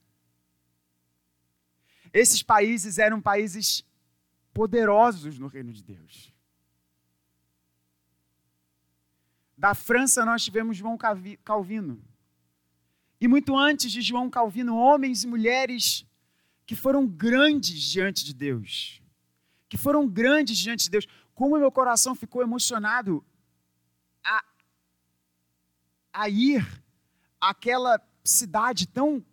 Esses 2.12 2.42
países 2.42 2.98
eram 2.98 3.22
países 3.22 3.84
poderosos 4.52 5.38
no 5.38 5.46
reino 5.46 5.72
de 5.72 5.84
Deus. 5.84 6.31
Da 9.62 9.76
França 9.76 10.24
nós 10.24 10.42
tivemos 10.42 10.76
João 10.76 10.98
Calvino. 11.44 12.02
E 13.20 13.28
muito 13.28 13.56
antes 13.56 13.92
de 13.92 14.02
João 14.02 14.28
Calvino, 14.28 14.76
homens 14.76 15.22
e 15.22 15.28
mulheres 15.28 16.04
que 16.66 16.74
foram 16.74 17.06
grandes 17.06 17.80
diante 17.80 18.24
de 18.24 18.34
Deus. 18.34 19.00
Que 19.68 19.76
foram 19.76 20.08
grandes 20.08 20.58
diante 20.58 20.82
de 20.86 20.90
Deus. 20.90 21.06
Como 21.32 21.56
meu 21.56 21.70
coração 21.70 22.12
ficou 22.12 22.42
emocionado 22.42 23.24
a, 24.24 24.44
a 26.12 26.28
ir 26.28 26.66
àquela 27.40 28.02
cidade 28.24 28.88
tão 28.88 29.24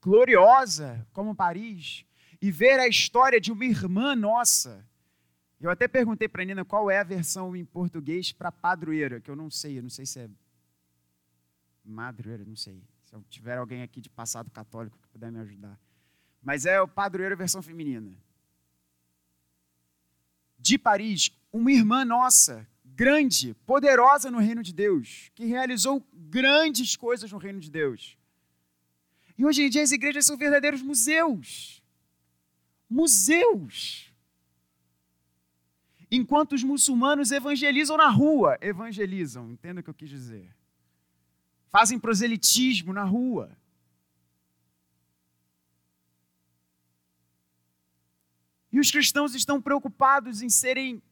gloriosa 0.00 1.06
como 1.12 1.34
Paris 1.34 2.06
e 2.40 2.50
ver 2.50 2.80
a 2.80 2.88
história 2.88 3.38
de 3.38 3.52
uma 3.52 3.66
irmã 3.66 4.16
nossa. 4.16 4.82
Eu 5.62 5.70
até 5.70 5.86
perguntei 5.86 6.28
para 6.28 6.42
a 6.42 6.44
Nina 6.44 6.64
qual 6.64 6.90
é 6.90 6.98
a 6.98 7.04
versão 7.04 7.54
em 7.54 7.64
português 7.64 8.32
para 8.32 8.50
padroeira, 8.50 9.20
que 9.20 9.30
eu 9.30 9.36
não 9.36 9.48
sei, 9.48 9.78
eu 9.78 9.82
não 9.82 9.88
sei 9.88 10.04
se 10.04 10.18
é 10.18 10.28
madroeira, 11.84 12.44
não 12.44 12.56
sei. 12.56 12.82
Se 13.04 13.16
tiver 13.30 13.56
alguém 13.56 13.80
aqui 13.80 14.00
de 14.00 14.10
passado 14.10 14.50
católico 14.50 14.98
que 15.00 15.06
puder 15.06 15.30
me 15.30 15.38
ajudar. 15.38 15.78
Mas 16.42 16.66
é 16.66 16.80
o 16.80 16.88
padroeira 16.88 17.36
versão 17.36 17.62
feminina. 17.62 18.12
De 20.58 20.76
Paris, 20.76 21.30
uma 21.52 21.70
irmã 21.70 22.04
nossa, 22.04 22.66
grande, 22.84 23.54
poderosa 23.64 24.32
no 24.32 24.38
reino 24.38 24.64
de 24.64 24.72
Deus, 24.72 25.30
que 25.32 25.44
realizou 25.44 26.04
grandes 26.12 26.96
coisas 26.96 27.30
no 27.30 27.38
reino 27.38 27.60
de 27.60 27.70
Deus. 27.70 28.18
E 29.38 29.44
hoje 29.44 29.62
em 29.62 29.70
dia 29.70 29.82
as 29.82 29.92
igrejas 29.92 30.26
são 30.26 30.36
verdadeiros 30.36 30.82
museus. 30.82 31.80
Museus. 32.90 34.11
Enquanto 36.14 36.52
os 36.52 36.62
muçulmanos 36.62 37.32
evangelizam 37.32 37.96
na 37.96 38.10
rua, 38.10 38.58
evangelizam, 38.60 39.50
entenda 39.50 39.80
o 39.80 39.82
que 39.82 39.88
eu 39.88 39.94
quis 39.94 40.10
dizer. 40.10 40.54
Fazem 41.70 41.98
proselitismo 41.98 42.92
na 42.92 43.02
rua. 43.02 43.56
E 48.70 48.78
os 48.78 48.90
cristãos 48.90 49.34
estão 49.34 49.58
preocupados 49.58 50.42
em 50.42 50.50
serem 50.50 51.02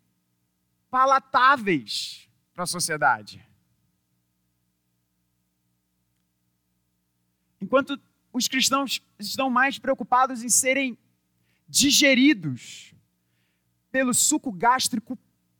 palatáveis 0.90 2.28
para 2.52 2.64
a 2.64 2.66
sociedade. 2.66 3.42
Enquanto 7.58 7.98
os 8.30 8.46
cristãos 8.46 9.02
estão 9.18 9.48
mais 9.48 9.78
preocupados 9.78 10.42
em 10.42 10.50
serem 10.50 10.98
digeridos 11.66 12.94
pelo 13.90 14.14
suco 14.14 14.52
gástrico 14.52 15.18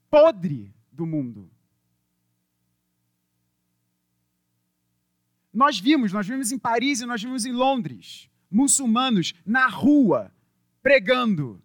podre 0.09 0.75
do 0.91 1.07
mundo. 1.07 1.51
Nós 5.53 5.81
vimos, 5.81 6.13
nós 6.13 6.27
vimos 6.27 6.53
em 6.53 6.59
Paris 6.59 7.01
e 7.01 7.07
nós 7.07 7.23
vimos 7.23 7.45
em 7.45 7.53
Londres, 7.53 8.31
muçulmanos 8.51 9.35
na 9.45 9.67
rua 9.67 10.33
pregando. 10.81 11.63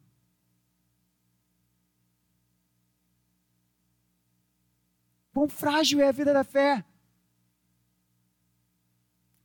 Quão 5.31 5.47
frágil 5.47 5.99
é 5.99 6.07
a 6.07 6.11
vida 6.11 6.33
da 6.33 6.43
fé. 6.43 6.83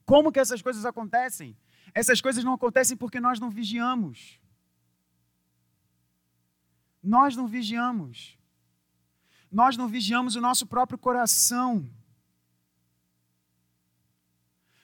Como 0.06 0.33
que 0.33 0.40
essas 0.40 0.62
coisas 0.62 0.87
acontecem? 0.87 1.56
Essas 1.92 2.20
coisas 2.20 2.42
não 2.42 2.54
acontecem 2.54 2.96
porque 2.96 3.20
nós 3.20 3.38
não 3.38 3.50
vigiamos. 3.50 4.39
Nós 7.02 7.36
não 7.36 7.46
vigiamos. 7.46 8.38
Nós 9.50 9.76
não 9.76 9.88
vigiamos 9.88 10.36
o 10.36 10.40
nosso 10.40 10.66
próprio 10.66 10.98
coração. 10.98 11.88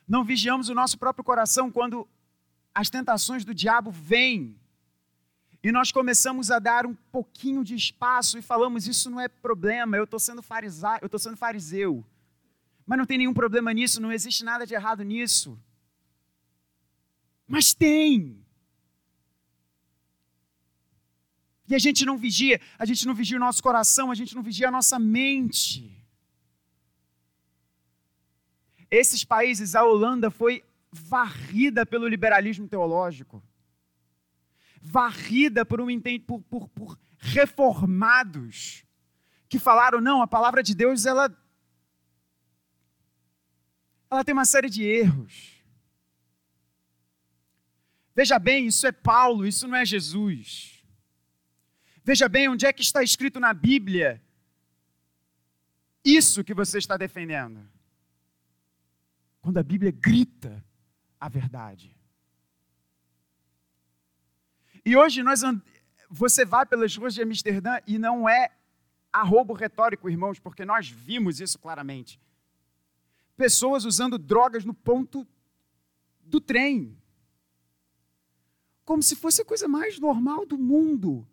Não 0.07 0.25
vigiamos 0.25 0.69
o 0.69 0.75
nosso 0.75 0.99
próprio 0.99 1.25
coração 1.25 1.71
quando 1.71 2.09
as 2.75 2.89
tentações 2.89 3.45
do 3.45 3.55
diabo 3.55 3.91
vêm 3.91 4.59
e 5.67 5.73
nós 5.73 5.91
começamos 5.91 6.49
a 6.53 6.61
dar 6.61 6.87
um 6.87 6.95
pouquinho 6.95 7.65
de 7.65 7.75
espaço 7.75 8.39
e 8.39 8.43
falamos: 8.43 8.87
Isso 8.87 9.11
não 9.11 9.21
é 9.21 9.27
problema, 9.27 9.97
eu 9.97 10.05
estou 10.05 10.21
sendo, 10.21 10.41
eu 11.03 11.19
sendo 11.19 11.37
fariseu. 11.37 12.07
Mas 12.87 12.97
não 12.97 13.05
tem 13.05 13.19
nenhum 13.19 13.35
problema 13.35 13.73
nisso, 13.73 14.01
não 14.01 14.13
existe 14.13 14.45
nada 14.45 14.65
de 14.65 14.75
errado 14.75 15.03
nisso. 15.03 15.61
Mas 17.49 17.75
tem. 17.75 18.46
E 21.69 21.75
a 21.75 21.79
gente 21.79 22.05
não 22.05 22.17
vigia, 22.17 22.61
a 22.79 22.85
gente 22.85 23.07
não 23.07 23.15
vigia 23.15 23.37
o 23.37 23.41
nosso 23.41 23.63
coração, 23.63 24.11
a 24.11 24.15
gente 24.15 24.35
não 24.35 24.43
vigia 24.43 24.69
a 24.69 24.71
nossa 24.71 24.99
mente. 24.99 25.93
Esses 28.91 29.25
países, 29.25 29.75
a 29.75 29.83
Holanda 29.85 30.31
foi 30.31 30.65
varrida 30.93 31.85
pelo 31.85 32.07
liberalismo 32.07 32.69
teológico, 32.69 33.43
varrida 34.81 35.65
por, 35.65 35.81
um, 35.81 35.89
por, 36.21 36.41
por, 36.43 36.69
por 36.69 36.99
reformados 37.19 38.85
que 39.49 39.59
falaram: 39.59 40.01
não, 40.01 40.23
a 40.23 40.27
palavra 40.27 40.63
de 40.63 40.75
Deus 40.75 41.05
ela 41.05 41.31
ela 44.09 44.25
tem 44.25 44.33
uma 44.33 44.45
série 44.45 44.71
de 44.71 44.85
erros. 44.85 45.63
Veja 48.15 48.39
bem, 48.39 48.67
isso 48.67 48.87
é 48.87 48.93
Paulo, 48.93 49.47
isso 49.47 49.67
não 49.67 49.77
é 49.77 49.85
Jesus. 49.85 50.76
Veja 52.07 52.29
bem 52.29 52.49
onde 52.49 52.65
é 52.65 52.73
que 52.73 52.83
está 52.83 53.03
escrito 53.03 53.41
na 53.41 53.53
Bíblia 53.53 54.23
isso 56.05 56.45
que 56.45 56.55
você 56.55 56.79
está 56.79 56.97
defendendo. 56.97 57.69
Quando 59.41 59.59
a 59.59 59.63
Bíblia 59.63 59.91
grita 59.91 60.65
a 61.19 61.29
verdade. 61.29 61.97
E 64.85 64.97
hoje 64.97 65.21
nós 65.25 65.43
and... 65.43 65.61
você 66.09 66.45
vai 66.45 66.65
pelas 66.65 66.97
ruas 66.97 67.13
de 67.13 67.23
Amsterdã 67.23 67.81
e 67.89 67.99
não 67.99 68.29
é 68.29 68.53
arrobo 69.13 69.53
retórico, 69.53 70.09
irmãos, 70.09 70.39
porque 70.39 70.65
nós 70.65 70.89
vimos 70.89 71.41
isso 71.41 71.59
claramente 71.59 72.21
pessoas 73.37 73.85
usando 73.85 74.17
drogas 74.17 74.65
no 74.65 74.73
ponto 74.73 75.27
do 76.23 76.41
trem. 76.41 76.97
Como 78.85 79.03
se 79.03 79.15
fosse 79.15 79.43
a 79.43 79.45
coisa 79.45 79.69
mais 79.69 79.99
normal 79.99 80.47
do 80.47 80.57
mundo. 80.57 81.29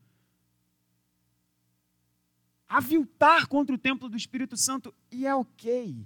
Aviltar 2.73 3.45
contra 3.45 3.75
o 3.75 3.77
templo 3.77 4.09
do 4.09 4.17
Espírito 4.17 4.57
Santo 4.57 4.91
e 5.11 5.27
é 5.27 5.35
ok. 5.35 6.03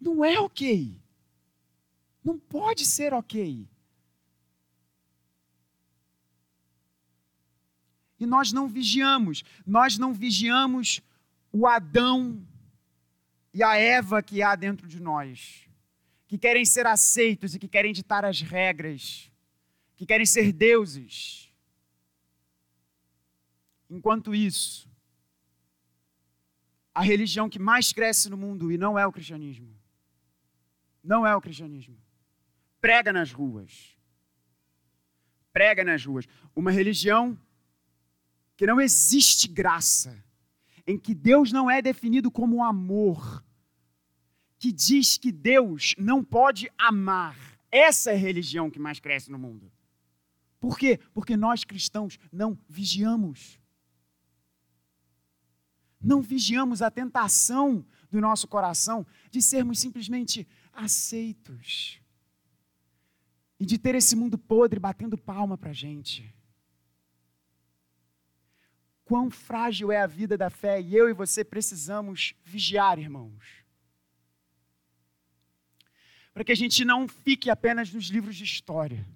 Não 0.00 0.24
é 0.24 0.36
ok. 0.40 1.00
Não 2.24 2.36
pode 2.36 2.84
ser 2.84 3.14
ok. 3.14 3.68
E 8.18 8.26
nós 8.26 8.50
não 8.50 8.66
vigiamos, 8.66 9.44
nós 9.64 9.96
não 9.96 10.12
vigiamos 10.12 11.00
o 11.52 11.64
Adão 11.64 12.44
e 13.54 13.62
a 13.62 13.76
Eva 13.76 14.20
que 14.24 14.42
há 14.42 14.56
dentro 14.56 14.88
de 14.88 14.98
nós, 14.98 15.68
que 16.26 16.36
querem 16.36 16.64
ser 16.64 16.84
aceitos 16.84 17.54
e 17.54 17.60
que 17.60 17.68
querem 17.68 17.92
ditar 17.92 18.24
as 18.24 18.40
regras, 18.40 19.30
que 19.94 20.04
querem 20.04 20.26
ser 20.26 20.52
deuses. 20.52 21.45
Enquanto 23.88 24.34
isso, 24.34 24.88
a 26.94 27.02
religião 27.02 27.48
que 27.48 27.58
mais 27.58 27.92
cresce 27.92 28.28
no 28.28 28.36
mundo 28.36 28.72
e 28.72 28.78
não 28.78 28.98
é 28.98 29.06
o 29.06 29.12
cristianismo. 29.12 29.68
Não 31.02 31.26
é 31.26 31.36
o 31.36 31.40
cristianismo. 31.40 31.96
Prega 32.80 33.12
nas 33.12 33.32
ruas. 33.32 33.96
Prega 35.52 35.84
nas 35.84 36.04
ruas. 36.04 36.26
Uma 36.54 36.70
religião 36.70 37.38
que 38.56 38.66
não 38.66 38.80
existe 38.80 39.46
graça, 39.46 40.24
em 40.86 40.98
que 40.98 41.14
Deus 41.14 41.52
não 41.52 41.70
é 41.70 41.82
definido 41.82 42.30
como 42.30 42.64
amor, 42.64 43.44
que 44.58 44.72
diz 44.72 45.18
que 45.18 45.30
Deus 45.30 45.94
não 45.98 46.24
pode 46.24 46.70
amar. 46.78 47.36
Essa 47.70 48.10
é 48.10 48.14
a 48.14 48.18
religião 48.18 48.70
que 48.70 48.78
mais 48.78 48.98
cresce 48.98 49.30
no 49.30 49.38
mundo. 49.38 49.70
Por 50.58 50.78
quê? 50.78 50.98
Porque 51.12 51.36
nós 51.36 51.62
cristãos 51.62 52.18
não 52.32 52.58
vigiamos. 52.68 53.60
Não 56.06 56.22
vigiamos 56.22 56.82
a 56.82 56.90
tentação 56.90 57.84
do 58.10 58.20
nosso 58.20 58.46
coração 58.46 59.06
de 59.30 59.42
sermos 59.42 59.78
simplesmente 59.78 60.46
aceitos 60.72 62.00
e 63.58 63.66
de 63.66 63.76
ter 63.78 63.94
esse 63.94 64.14
mundo 64.14 64.38
podre 64.38 64.78
batendo 64.78 65.18
palma 65.18 65.58
para 65.58 65.70
a 65.70 65.74
gente. 65.74 66.32
Quão 69.04 69.30
frágil 69.30 69.90
é 69.90 70.00
a 70.00 70.06
vida 70.06 70.36
da 70.36 70.50
fé 70.50 70.80
e 70.80 70.94
eu 70.94 71.08
e 71.08 71.12
você 71.12 71.44
precisamos 71.44 72.34
vigiar, 72.44 72.98
irmãos 72.98 73.66
para 76.36 76.44
que 76.44 76.52
a 76.52 76.56
gente 76.56 76.84
não 76.84 77.08
fique 77.08 77.48
apenas 77.48 77.90
nos 77.90 78.08
livros 78.08 78.36
de 78.36 78.44
história. 78.44 79.08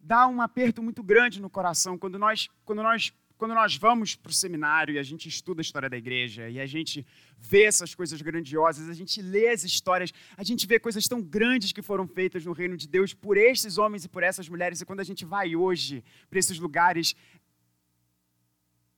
Dá 0.00 0.26
um 0.26 0.42
aperto 0.42 0.82
muito 0.82 1.00
grande 1.00 1.40
no 1.40 1.48
coração 1.48 1.96
quando 1.96 2.18
nós, 2.18 2.48
quando 2.64 2.82
nós, 2.82 3.14
quando 3.36 3.54
nós 3.54 3.76
vamos 3.76 4.14
para 4.14 4.30
o 4.30 4.34
seminário 4.34 4.94
e 4.94 4.98
a 4.98 5.02
gente 5.02 5.28
estuda 5.28 5.60
a 5.60 5.62
história 5.62 5.90
da 5.90 5.96
igreja 5.96 6.48
e 6.48 6.58
a 6.58 6.66
gente 6.66 7.06
vê 7.38 7.64
essas 7.64 7.94
coisas 7.94 8.20
grandiosas, 8.22 8.88
a 8.88 8.94
gente 8.94 9.20
lê 9.20 9.48
as 9.48 9.62
histórias, 9.62 10.12
a 10.36 10.42
gente 10.42 10.66
vê 10.66 10.78
coisas 10.80 11.06
tão 11.06 11.22
grandes 11.22 11.70
que 11.70 11.82
foram 11.82 12.06
feitas 12.06 12.44
no 12.44 12.52
reino 12.52 12.76
de 12.76 12.88
Deus 12.88 13.12
por 13.12 13.36
esses 13.36 13.76
homens 13.76 14.04
e 14.04 14.08
por 14.08 14.22
essas 14.22 14.48
mulheres, 14.48 14.80
e 14.80 14.86
quando 14.86 15.00
a 15.00 15.04
gente 15.04 15.24
vai 15.24 15.54
hoje 15.54 16.02
para 16.30 16.38
esses 16.38 16.58
lugares, 16.58 17.14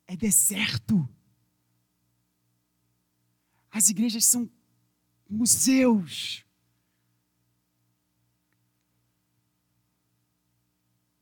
é 0.07 0.17
deserto. 0.17 1.09
As 3.71 3.91
igrejas 3.91 4.25
são 4.25 4.49
museus. 5.29 6.45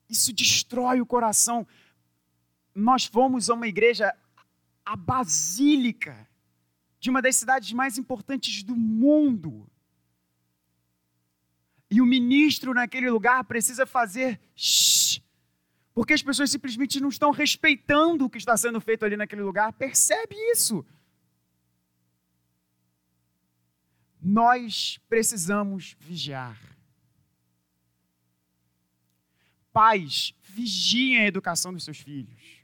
Isso 0.08 0.32
destrói 0.32 1.00
o 1.00 1.06
coração. 1.06 1.66
Nós 2.76 3.06
fomos 3.06 3.48
a 3.48 3.54
uma 3.54 3.66
igreja, 3.66 4.14
a 4.84 4.94
Basílica, 4.94 6.28
de 7.00 7.10
uma 7.10 7.22
das 7.22 7.36
cidades 7.36 7.72
mais 7.72 7.98
importantes 7.98 8.62
do 8.62 8.76
mundo. 8.76 9.66
E 11.90 12.00
o 12.00 12.06
ministro 12.06 12.74
naquele 12.74 13.08
lugar 13.10 13.42
precisa 13.44 13.86
fazer 13.86 14.38
shh, 14.54 15.20
porque 15.94 16.12
as 16.12 16.22
pessoas 16.22 16.50
simplesmente 16.50 17.00
não 17.00 17.08
estão 17.08 17.30
respeitando 17.30 18.26
o 18.26 18.30
que 18.30 18.38
está 18.38 18.56
sendo 18.56 18.80
feito 18.80 19.04
ali 19.04 19.16
naquele 19.16 19.42
lugar. 19.42 19.72
Percebe 19.72 20.36
isso? 20.52 20.84
nós 24.26 24.98
precisamos 25.08 25.96
vigiar. 26.00 26.60
Pais, 29.72 30.34
vigiem 30.42 31.18
a 31.18 31.26
educação 31.26 31.72
dos 31.72 31.84
seus 31.84 31.98
filhos. 31.98 32.55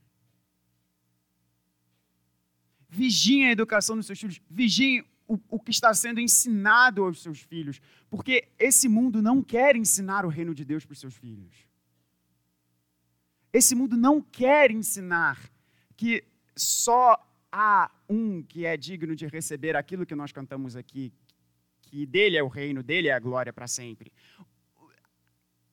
Vigiem 2.94 3.46
a 3.46 3.52
educação 3.52 3.96
dos 3.96 4.05
seus 4.05 4.20
filhos. 4.20 4.38
Vigiem 4.50 5.02
o, 5.26 5.40
o, 5.48 5.59
que 5.59 5.70
está 5.70 5.94
sendo 5.94 6.20
ensinado 6.20 7.02
aos 7.02 7.22
seus 7.22 7.40
filhos. 7.40 7.81
Porque 8.11 8.50
esse 8.59 8.87
mundo 8.87 9.22
não 9.22 9.42
quer 9.42 9.76
ensinar 9.76 10.26
o 10.26 10.28
reino 10.28 10.55
de 10.55 10.62
Deus 10.62 10.85
para 10.85 10.92
os 10.92 11.00
seus 11.00 11.16
filhos. 11.16 11.66
Esse 13.50 13.74
mundo 13.74 13.96
não 13.96 14.20
quer 14.20 14.70
ensinar 14.70 15.50
que 15.96 16.22
só 16.55 17.16
há 17.50 17.90
um 18.07 18.42
que 18.42 18.66
é 18.66 18.76
digno 18.76 19.16
de 19.16 19.26
receber 19.26 19.74
aquilo 19.74 20.05
que 20.05 20.14
nós 20.14 20.31
cantamos 20.31 20.76
aqui, 20.76 21.14
que 21.81 22.05
dele 22.05 22.37
é 22.37 22.42
o 22.42 22.48
reino, 22.48 22.83
dele 22.83 23.09
é 23.09 23.14
a 23.14 23.18
glória 23.18 23.55
para 23.55 23.66
sempre. 23.66 24.12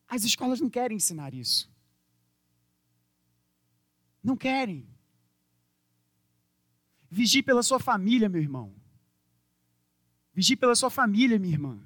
As 0.08 0.24
escolas 0.24 0.62
não 0.62 0.70
querem 0.70 0.96
ensinar 0.96 1.34
isso. 1.34 1.70
Não 4.24 4.38
querem. 4.38 4.88
Vigie 7.10 7.42
pela 7.42 7.64
sua 7.64 7.80
família, 7.80 8.30
meu 8.30 8.42
irmão. 8.42 8.74
Vigie 10.34 10.56
pela 10.56 10.76
sua 10.76 10.90
família, 10.90 11.40
minha 11.40 11.54
irmã. 11.54 11.80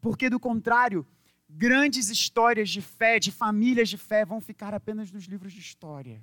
Porque, 0.00 0.30
do 0.30 0.38
contrário, 0.38 1.06
grandes 1.48 2.08
histórias 2.10 2.70
de 2.70 2.80
fé, 2.80 3.18
de 3.18 3.32
famílias 3.32 3.88
de 3.88 3.98
fé, 3.98 4.24
vão 4.24 4.40
ficar 4.40 4.74
apenas 4.74 5.10
nos 5.10 5.24
livros 5.24 5.52
de 5.52 5.60
história. 5.60 6.22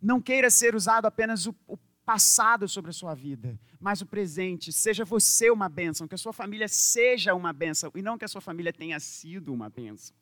Não 0.00 0.20
queira 0.20 0.50
ser 0.50 0.74
usado 0.74 1.06
apenas 1.06 1.46
o, 1.46 1.54
o 1.66 1.76
passado 2.04 2.68
sobre 2.68 2.90
a 2.90 2.94
sua 2.94 3.14
vida, 3.14 3.58
mas 3.80 4.00
o 4.00 4.06
presente. 4.06 4.72
Seja 4.72 5.04
você 5.04 5.50
uma 5.50 5.68
bênção, 5.68 6.06
que 6.06 6.14
a 6.14 6.18
sua 6.18 6.32
família 6.32 6.68
seja 6.68 7.34
uma 7.34 7.52
bênção 7.52 7.90
e 7.94 8.02
não 8.02 8.18
que 8.18 8.24
a 8.24 8.28
sua 8.28 8.40
família 8.40 8.72
tenha 8.72 8.98
sido 9.00 9.52
uma 9.52 9.68
bênção. 9.68 10.14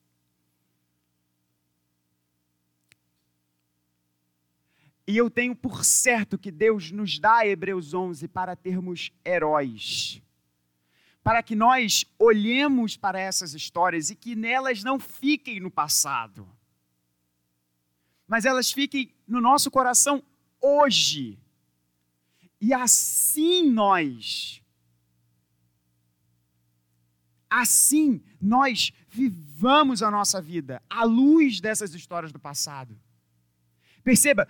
E 5.11 5.17
eu 5.17 5.29
tenho 5.29 5.57
por 5.57 5.85
certo 5.85 6.39
que 6.39 6.53
Deus 6.53 6.93
nos 6.93 7.19
dá 7.19 7.45
Hebreus 7.45 7.93
11 7.93 8.29
para 8.29 8.55
termos 8.55 9.11
heróis. 9.25 10.23
Para 11.21 11.43
que 11.43 11.57
nós 11.57 12.05
olhemos 12.17 12.97
para 12.97 13.19
essas 13.19 13.53
histórias 13.53 14.11
e 14.11 14.15
que 14.15 14.37
nelas 14.37 14.85
não 14.85 15.01
fiquem 15.01 15.59
no 15.59 15.69
passado, 15.69 16.49
mas 18.29 18.45
elas 18.45 18.71
fiquem 18.71 19.13
no 19.27 19.41
nosso 19.41 19.69
coração 19.69 20.23
hoje 20.61 21.37
e 22.61 22.73
assim 22.73 23.69
nós, 23.69 24.63
assim 27.51 28.23
nós 28.41 28.93
vivamos 29.09 30.05
a 30.05 30.11
nossa 30.11 30.41
vida 30.41 30.81
à 30.89 31.03
luz 31.03 31.61
dessas 31.61 31.97
histórias 31.97 32.31
do 32.31 32.39
passado. 32.39 32.97
Perceba, 34.05 34.47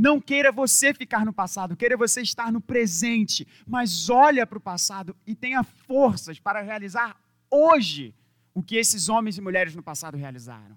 não 0.00 0.20
queira 0.20 0.50
você 0.50 0.94
ficar 0.94 1.26
no 1.26 1.32
passado, 1.32 1.76
queira 1.76 1.96
você 1.96 2.22
estar 2.22 2.50
no 2.50 2.60
presente, 2.60 3.46
mas 3.66 4.08
olha 4.08 4.46
para 4.46 4.58
o 4.58 4.60
passado 4.60 5.14
e 5.26 5.34
tenha 5.34 5.62
forças 5.62 6.40
para 6.40 6.62
realizar 6.62 7.20
hoje 7.50 8.14
o 8.54 8.62
que 8.62 8.76
esses 8.76 9.08
homens 9.08 9.36
e 9.36 9.40
mulheres 9.40 9.74
no 9.74 9.82
passado 9.82 10.16
realizaram. 10.16 10.76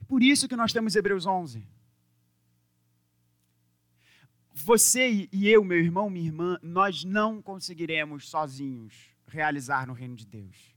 É 0.00 0.04
por 0.04 0.22
isso 0.22 0.48
que 0.48 0.56
nós 0.56 0.72
temos 0.72 0.94
Hebreus 0.94 1.26
11 1.26 1.66
você 4.54 5.28
e 5.32 5.48
eu, 5.48 5.64
meu 5.64 5.78
irmão, 5.78 6.10
minha 6.10 6.26
irmã, 6.26 6.58
nós 6.62 7.04
não 7.04 7.40
conseguiremos 7.40 8.28
sozinhos 8.28 9.10
realizar 9.26 9.86
no 9.86 9.92
reino 9.92 10.14
de 10.14 10.26
Deus. 10.26 10.76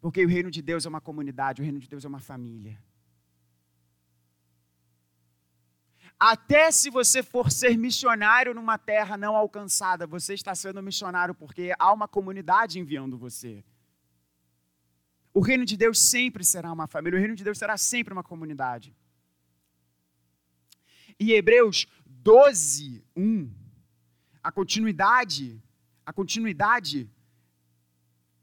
Porque 0.00 0.24
o 0.24 0.28
reino 0.28 0.50
de 0.50 0.62
Deus 0.62 0.86
é 0.86 0.88
uma 0.88 1.00
comunidade, 1.00 1.60
o 1.60 1.64
reino 1.64 1.78
de 1.78 1.88
Deus 1.88 2.04
é 2.04 2.08
uma 2.08 2.20
família. 2.20 2.82
Até 6.18 6.70
se 6.70 6.88
você 6.88 7.22
for 7.22 7.50
ser 7.50 7.76
missionário 7.76 8.54
numa 8.54 8.78
terra 8.78 9.16
não 9.18 9.36
alcançada, 9.36 10.06
você 10.06 10.32
está 10.32 10.54
sendo 10.54 10.82
missionário 10.82 11.34
porque 11.34 11.74
há 11.78 11.92
uma 11.92 12.08
comunidade 12.08 12.78
enviando 12.78 13.18
você. 13.18 13.62
O 15.32 15.40
reino 15.40 15.66
de 15.66 15.76
Deus 15.76 16.00
sempre 16.00 16.42
será 16.42 16.72
uma 16.72 16.86
família, 16.86 17.18
o 17.18 17.20
reino 17.20 17.36
de 17.36 17.44
Deus 17.44 17.58
será 17.58 17.76
sempre 17.76 18.14
uma 18.14 18.22
comunidade. 18.22 18.96
E 21.20 21.32
Hebreus 21.32 21.86
12, 22.06 23.04
1, 23.14 23.50
a 24.42 24.50
continuidade, 24.50 25.62
a 26.06 26.12
continuidade, 26.12 27.10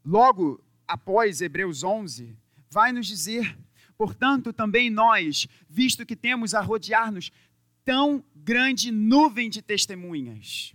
logo 0.04 0.62
após 0.86 1.40
Hebreus 1.40 1.82
11, 1.82 2.36
vai 2.70 2.92
nos 2.92 3.06
dizer, 3.08 3.58
portanto, 3.96 4.52
também 4.52 4.88
nós, 4.88 5.48
visto 5.68 6.06
que 6.06 6.14
temos 6.14 6.54
a 6.54 6.60
rodear-nos 6.60 7.32
tão 7.84 8.24
grande 8.34 8.90
nuvem 8.90 9.48
de 9.50 9.60
testemunhas, 9.62 10.74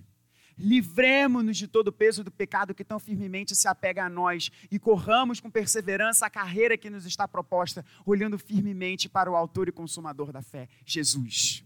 livremos-nos 0.58 1.58
de 1.58 1.67
todo 1.67 1.88
o 1.88 1.91
peso 1.91 2.24
do 2.24 2.30
pecado 2.30 2.76
que 2.76 2.84
tão 2.84 3.00
firmemente 3.00 3.56
se 3.56 3.67
apega 3.67 4.04
a 4.04 4.10
nós 4.10 4.52
e 4.69 4.78
corramos 4.78 5.39
com 5.39 5.50
perseverança 5.50 6.26
a 6.26 6.30
carreira 6.30 6.78
que 6.78 6.89
nos 6.89 7.06
está 7.06 7.28
proposta, 7.28 7.86
olhando 8.06 8.38
firmemente 8.38 9.08
para 9.08 9.32
o 9.32 9.36
autor 9.36 9.69
e 9.69 9.72
consumador 9.72 10.32
da 10.32 10.41
fé, 10.41 10.67
Jesus. 10.86 11.63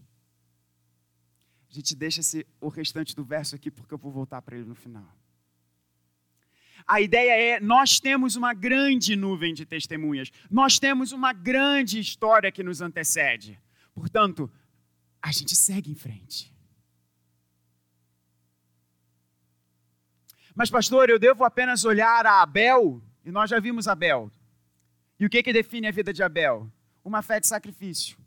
A 1.68 1.74
gente 1.74 1.96
deixa 1.96 2.20
esse, 2.20 2.46
o 2.60 2.68
restante 2.68 3.16
do 3.16 3.24
verso 3.24 3.56
aqui 3.56 3.68
porque 3.68 3.92
eu 3.92 3.98
vou 3.98 4.12
voltar 4.12 4.40
para 4.40 4.56
ele 4.56 4.66
no 4.66 4.76
final. 4.76 5.12
A 6.86 7.00
ideia 7.00 7.56
é: 7.56 7.60
nós 7.60 7.98
temos 7.98 8.36
uma 8.36 8.54
grande 8.54 9.16
nuvem 9.16 9.52
de 9.52 9.66
testemunhas, 9.66 10.30
nós 10.48 10.78
temos 10.78 11.10
uma 11.10 11.32
grande 11.32 11.98
história 11.98 12.52
que 12.52 12.62
nos 12.62 12.80
antecede. 12.80 13.58
Portanto, 13.92 14.50
a 15.24 15.32
gente 15.32 15.56
segue 15.56 15.90
em 15.90 15.94
frente. 15.94 16.54
Mas, 20.54 20.68
pastor, 20.68 21.08
eu 21.08 21.18
devo 21.18 21.44
apenas 21.44 21.82
olhar 21.86 22.26
a 22.26 22.42
Abel, 22.42 23.02
e 23.24 23.30
nós 23.30 23.48
já 23.48 23.58
vimos 23.58 23.88
Abel. 23.88 24.30
E 25.18 25.24
o 25.24 25.30
que, 25.30 25.42
que 25.42 25.50
define 25.50 25.86
a 25.86 25.90
vida 25.90 26.12
de 26.12 26.22
Abel? 26.22 26.70
Uma 27.02 27.22
fé 27.22 27.40
de 27.40 27.46
sacrifício. 27.46 28.18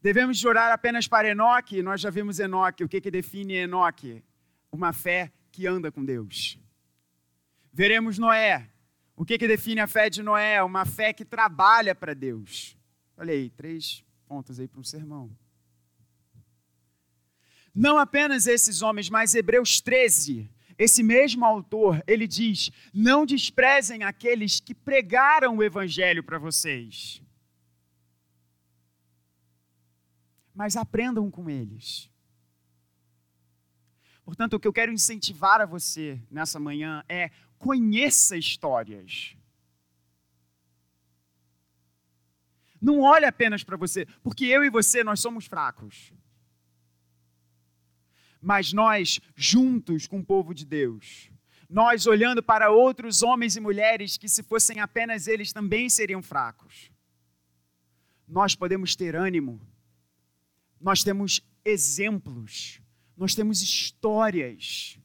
Devemos 0.00 0.38
chorar 0.38 0.70
apenas 0.70 1.08
para 1.08 1.28
Enoque, 1.28 1.82
nós 1.82 2.00
já 2.00 2.10
vimos 2.10 2.38
Enoque. 2.38 2.84
O 2.84 2.88
que, 2.88 3.00
que 3.00 3.10
define 3.10 3.54
Enoque? 3.54 4.22
Uma 4.70 4.92
fé 4.92 5.32
que 5.50 5.66
anda 5.66 5.90
com 5.90 6.04
Deus. 6.04 6.60
Veremos 7.72 8.18
Noé. 8.18 8.70
O 9.16 9.24
que, 9.24 9.36
que 9.36 9.48
define 9.48 9.80
a 9.80 9.88
fé 9.88 10.08
de 10.08 10.22
Noé? 10.22 10.62
Uma 10.62 10.86
fé 10.86 11.12
que 11.12 11.24
trabalha 11.24 11.92
para 11.92 12.14
Deus. 12.14 12.78
Olha 13.16 13.32
aí, 13.32 13.50
três 13.50 14.04
pontos 14.28 14.60
aí 14.60 14.68
para 14.68 14.80
um 14.80 14.84
sermão. 14.84 15.41
Não 17.74 17.98
apenas 17.98 18.46
esses 18.46 18.82
homens, 18.82 19.08
mas 19.08 19.34
Hebreus 19.34 19.80
13, 19.80 20.50
esse 20.78 21.02
mesmo 21.02 21.44
autor, 21.44 22.02
ele 22.06 22.26
diz: 22.26 22.70
Não 22.92 23.24
desprezem 23.24 24.02
aqueles 24.02 24.60
que 24.60 24.74
pregaram 24.74 25.56
o 25.56 25.62
evangelho 25.62 26.22
para 26.22 26.38
vocês, 26.38 27.22
mas 30.54 30.76
aprendam 30.76 31.30
com 31.30 31.48
eles. 31.48 32.10
Portanto, 34.22 34.54
o 34.54 34.60
que 34.60 34.68
eu 34.68 34.72
quero 34.72 34.92
incentivar 34.92 35.60
a 35.60 35.66
você 35.66 36.22
nessa 36.30 36.60
manhã 36.60 37.02
é 37.08 37.30
conheça 37.58 38.36
histórias. 38.36 39.34
Não 42.80 43.00
olhe 43.00 43.24
apenas 43.24 43.64
para 43.64 43.76
você, 43.76 44.06
porque 44.22 44.44
eu 44.44 44.62
e 44.62 44.70
você 44.70 45.02
nós 45.02 45.20
somos 45.20 45.46
fracos 45.46 46.12
mas 48.42 48.72
nós 48.72 49.20
juntos 49.36 50.08
com 50.08 50.18
o 50.18 50.24
povo 50.24 50.52
de 50.52 50.66
Deus, 50.66 51.30
nós 51.70 52.06
olhando 52.06 52.42
para 52.42 52.70
outros 52.70 53.22
homens 53.22 53.56
e 53.56 53.60
mulheres 53.60 54.18
que, 54.18 54.28
se 54.28 54.42
fossem 54.42 54.80
apenas 54.80 55.28
eles, 55.28 55.52
também 55.52 55.88
seriam 55.88 56.20
fracos. 56.20 56.90
Nós 58.26 58.54
podemos 58.54 58.96
ter 58.96 59.14
ânimo, 59.14 59.60
nós 60.80 61.04
temos 61.04 61.40
exemplos, 61.64 62.80
nós 63.16 63.34
temos 63.34 63.62
histórias, 63.62 64.98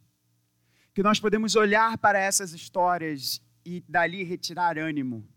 que 0.93 1.04
nós 1.04 1.19
podemos 1.19 1.56
olhar 1.56 1.97
para 2.00 2.19
essas 2.19 2.54
histórias 2.54 3.39
e 3.63 3.82
dali 3.88 4.23
retirar 4.23 4.80
ânimo. 4.80 5.28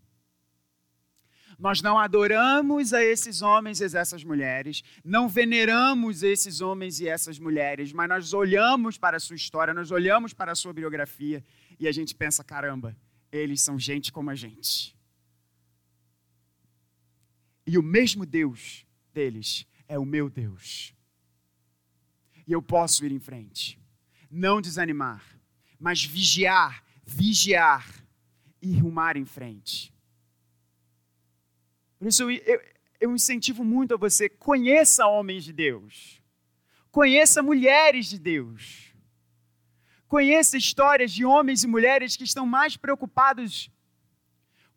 Nós 1.61 1.79
não 1.79 1.99
adoramos 1.99 2.91
a 2.91 3.03
esses 3.03 3.43
homens 3.43 3.79
e 3.81 3.85
essas 3.95 4.23
mulheres, 4.23 4.83
não 5.05 5.29
veneramos 5.29 6.23
esses 6.23 6.59
homens 6.59 6.99
e 6.99 7.07
essas 7.07 7.37
mulheres, 7.37 7.93
mas 7.93 8.09
nós 8.09 8.33
olhamos 8.33 8.97
para 8.97 9.17
a 9.17 9.19
sua 9.19 9.35
história, 9.35 9.71
nós 9.71 9.91
olhamos 9.91 10.33
para 10.33 10.53
a 10.53 10.55
sua 10.55 10.73
biografia 10.73 11.45
e 11.79 11.87
a 11.87 11.91
gente 11.91 12.15
pensa: 12.15 12.43
caramba, 12.43 12.97
eles 13.31 13.61
são 13.61 13.77
gente 13.77 14.11
como 14.11 14.31
a 14.31 14.35
gente. 14.35 14.97
E 17.67 17.77
o 17.77 17.83
mesmo 17.83 18.25
Deus 18.25 18.83
deles 19.13 19.67
é 19.87 19.99
o 19.99 20.03
meu 20.03 20.31
Deus. 20.31 20.95
E 22.47 22.51
eu 22.51 22.61
posso 22.63 23.05
ir 23.05 23.11
em 23.11 23.19
frente, 23.19 23.79
não 24.31 24.59
desanimar, 24.59 25.23
mas 25.79 26.03
vigiar, 26.03 26.83
vigiar 27.05 27.87
e 28.59 28.79
rumar 28.79 29.15
em 29.15 29.25
frente. 29.25 29.93
Por 32.01 32.07
isso 32.07 32.31
eu, 32.31 32.59
eu 32.99 33.13
incentivo 33.13 33.63
muito 33.63 33.93
a 33.93 33.97
você, 33.97 34.27
conheça 34.27 35.05
homens 35.05 35.43
de 35.43 35.53
Deus. 35.53 36.19
Conheça 36.89 37.43
mulheres 37.43 38.07
de 38.07 38.17
Deus. 38.17 38.91
Conheça 40.07 40.57
histórias 40.57 41.11
de 41.11 41.23
homens 41.23 41.63
e 41.63 41.67
mulheres 41.67 42.17
que 42.17 42.23
estão 42.23 42.43
mais 42.43 42.75
preocupados 42.75 43.69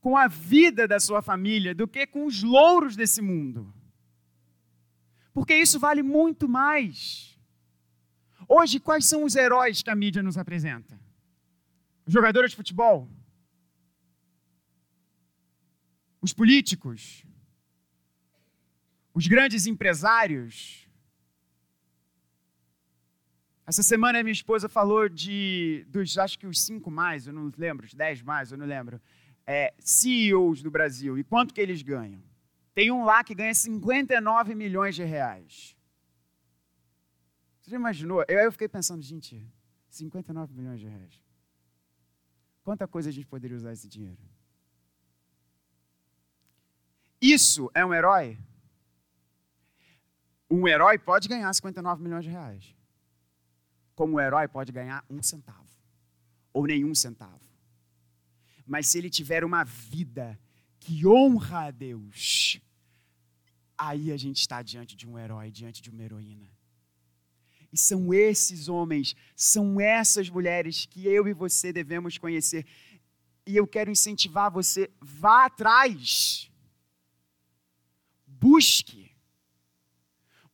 com 0.03 0.19
a 0.19 0.29
vida 0.29 0.87
da 0.87 1.01
sua 1.01 1.23
família 1.23 1.75
do 1.75 1.89
que 1.89 2.07
com 2.07 2.27
os 2.27 2.43
louros 2.43 2.95
desse 2.95 3.23
mundo. 3.23 3.73
Porque 5.33 5.55
isso 5.55 5.81
vale 5.81 6.03
muito 6.03 6.47
mais. 6.47 7.39
Hoje, 8.47 8.79
quais 8.79 9.07
são 9.07 9.25
os 9.25 9.35
heróis 9.35 9.83
que 9.83 9.89
a 9.89 9.97
mídia 9.97 10.23
nos 10.23 10.37
apresenta? 10.37 11.01
Jogadores 12.07 12.51
de 12.51 12.57
futebol? 12.59 13.09
Os 16.25 16.33
políticos, 16.33 17.23
os 19.13 19.27
grandes 19.27 19.67
empresários. 19.67 20.89
Essa 23.67 23.83
semana 23.83 24.23
minha 24.23 24.33
esposa 24.33 24.67
falou 24.67 25.07
de 25.07 25.85
dos 25.91 26.17
acho 26.17 26.39
que 26.39 26.47
os 26.47 26.59
cinco 26.63 26.91
mais, 26.91 27.27
eu 27.27 27.33
não 27.35 27.53
lembro, 27.59 27.85
os 27.85 27.93
dez 27.93 28.23
mais, 28.23 28.51
eu 28.51 28.57
não 28.57 28.65
lembro, 28.65 28.99
é, 29.47 29.75
CEOs 29.79 30.63
do 30.63 30.71
Brasil 30.71 31.19
e 31.19 31.23
quanto 31.23 31.53
que 31.53 31.61
eles 31.61 31.83
ganham. 31.83 32.23
Tem 32.75 32.91
um 32.91 33.05
lá 33.05 33.23
que 33.23 33.35
ganha 33.35 33.55
59 33.55 34.55
milhões 34.55 34.95
de 34.95 35.05
reais. 35.05 35.77
Você 37.61 37.71
já 37.71 37.77
imaginou? 37.77 38.25
Eu, 38.27 38.39
eu 38.39 38.53
fiquei 38.53 38.67
pensando, 38.67 39.03
gente, 39.03 39.47
59 39.91 40.55
milhões 40.55 40.81
de 40.81 40.89
reais. 40.89 41.23
Quanta 42.63 42.89
coisa 42.89 43.11
a 43.11 43.13
gente 43.13 43.27
poderia 43.27 43.59
usar 43.59 43.75
esse 43.75 43.87
dinheiro? 43.87 44.34
Isso 47.27 47.71
é 47.73 47.83
um 47.83 47.95
herói? 47.95 48.39
Um 50.51 50.69
herói 50.69 50.99
pode 50.99 51.27
ganhar 51.27 51.51
59 51.55 52.03
milhões 52.03 52.23
de 52.23 52.31
reais. 52.31 52.77
Como 53.95 54.17
um 54.17 54.21
herói 54.21 54.47
pode 54.47 54.71
ganhar 54.71 55.03
um 55.09 55.23
centavo. 55.23 55.71
Ou 56.53 56.67
nenhum 56.67 56.95
centavo. 56.95 57.41
Mas 58.67 58.89
se 58.89 58.99
ele 58.99 59.09
tiver 59.09 59.43
uma 59.43 59.65
vida 59.65 60.39
que 60.79 61.07
honra 61.07 61.69
a 61.69 61.71
Deus, 61.71 62.61
aí 63.79 64.13
a 64.13 64.19
gente 64.19 64.41
está 64.41 64.61
diante 64.61 64.95
de 64.95 65.09
um 65.09 65.19
herói, 65.19 65.51
diante 65.51 65.81
de 65.81 65.89
uma 65.89 66.03
heroína. 66.03 66.51
E 67.73 67.79
são 67.79 68.13
esses 68.13 68.69
homens, 68.69 69.17
são 69.35 69.81
essas 69.81 70.29
mulheres 70.29 70.85
que 70.85 71.07
eu 71.07 71.27
e 71.27 71.33
você 71.33 71.73
devemos 71.73 72.19
conhecer. 72.19 72.67
E 73.47 73.57
eu 73.57 73.67
quero 73.67 73.91
incentivar 73.91 74.51
você, 74.51 74.91
vá 75.01 75.47
atrás. 75.47 76.51
Busque. 78.45 79.11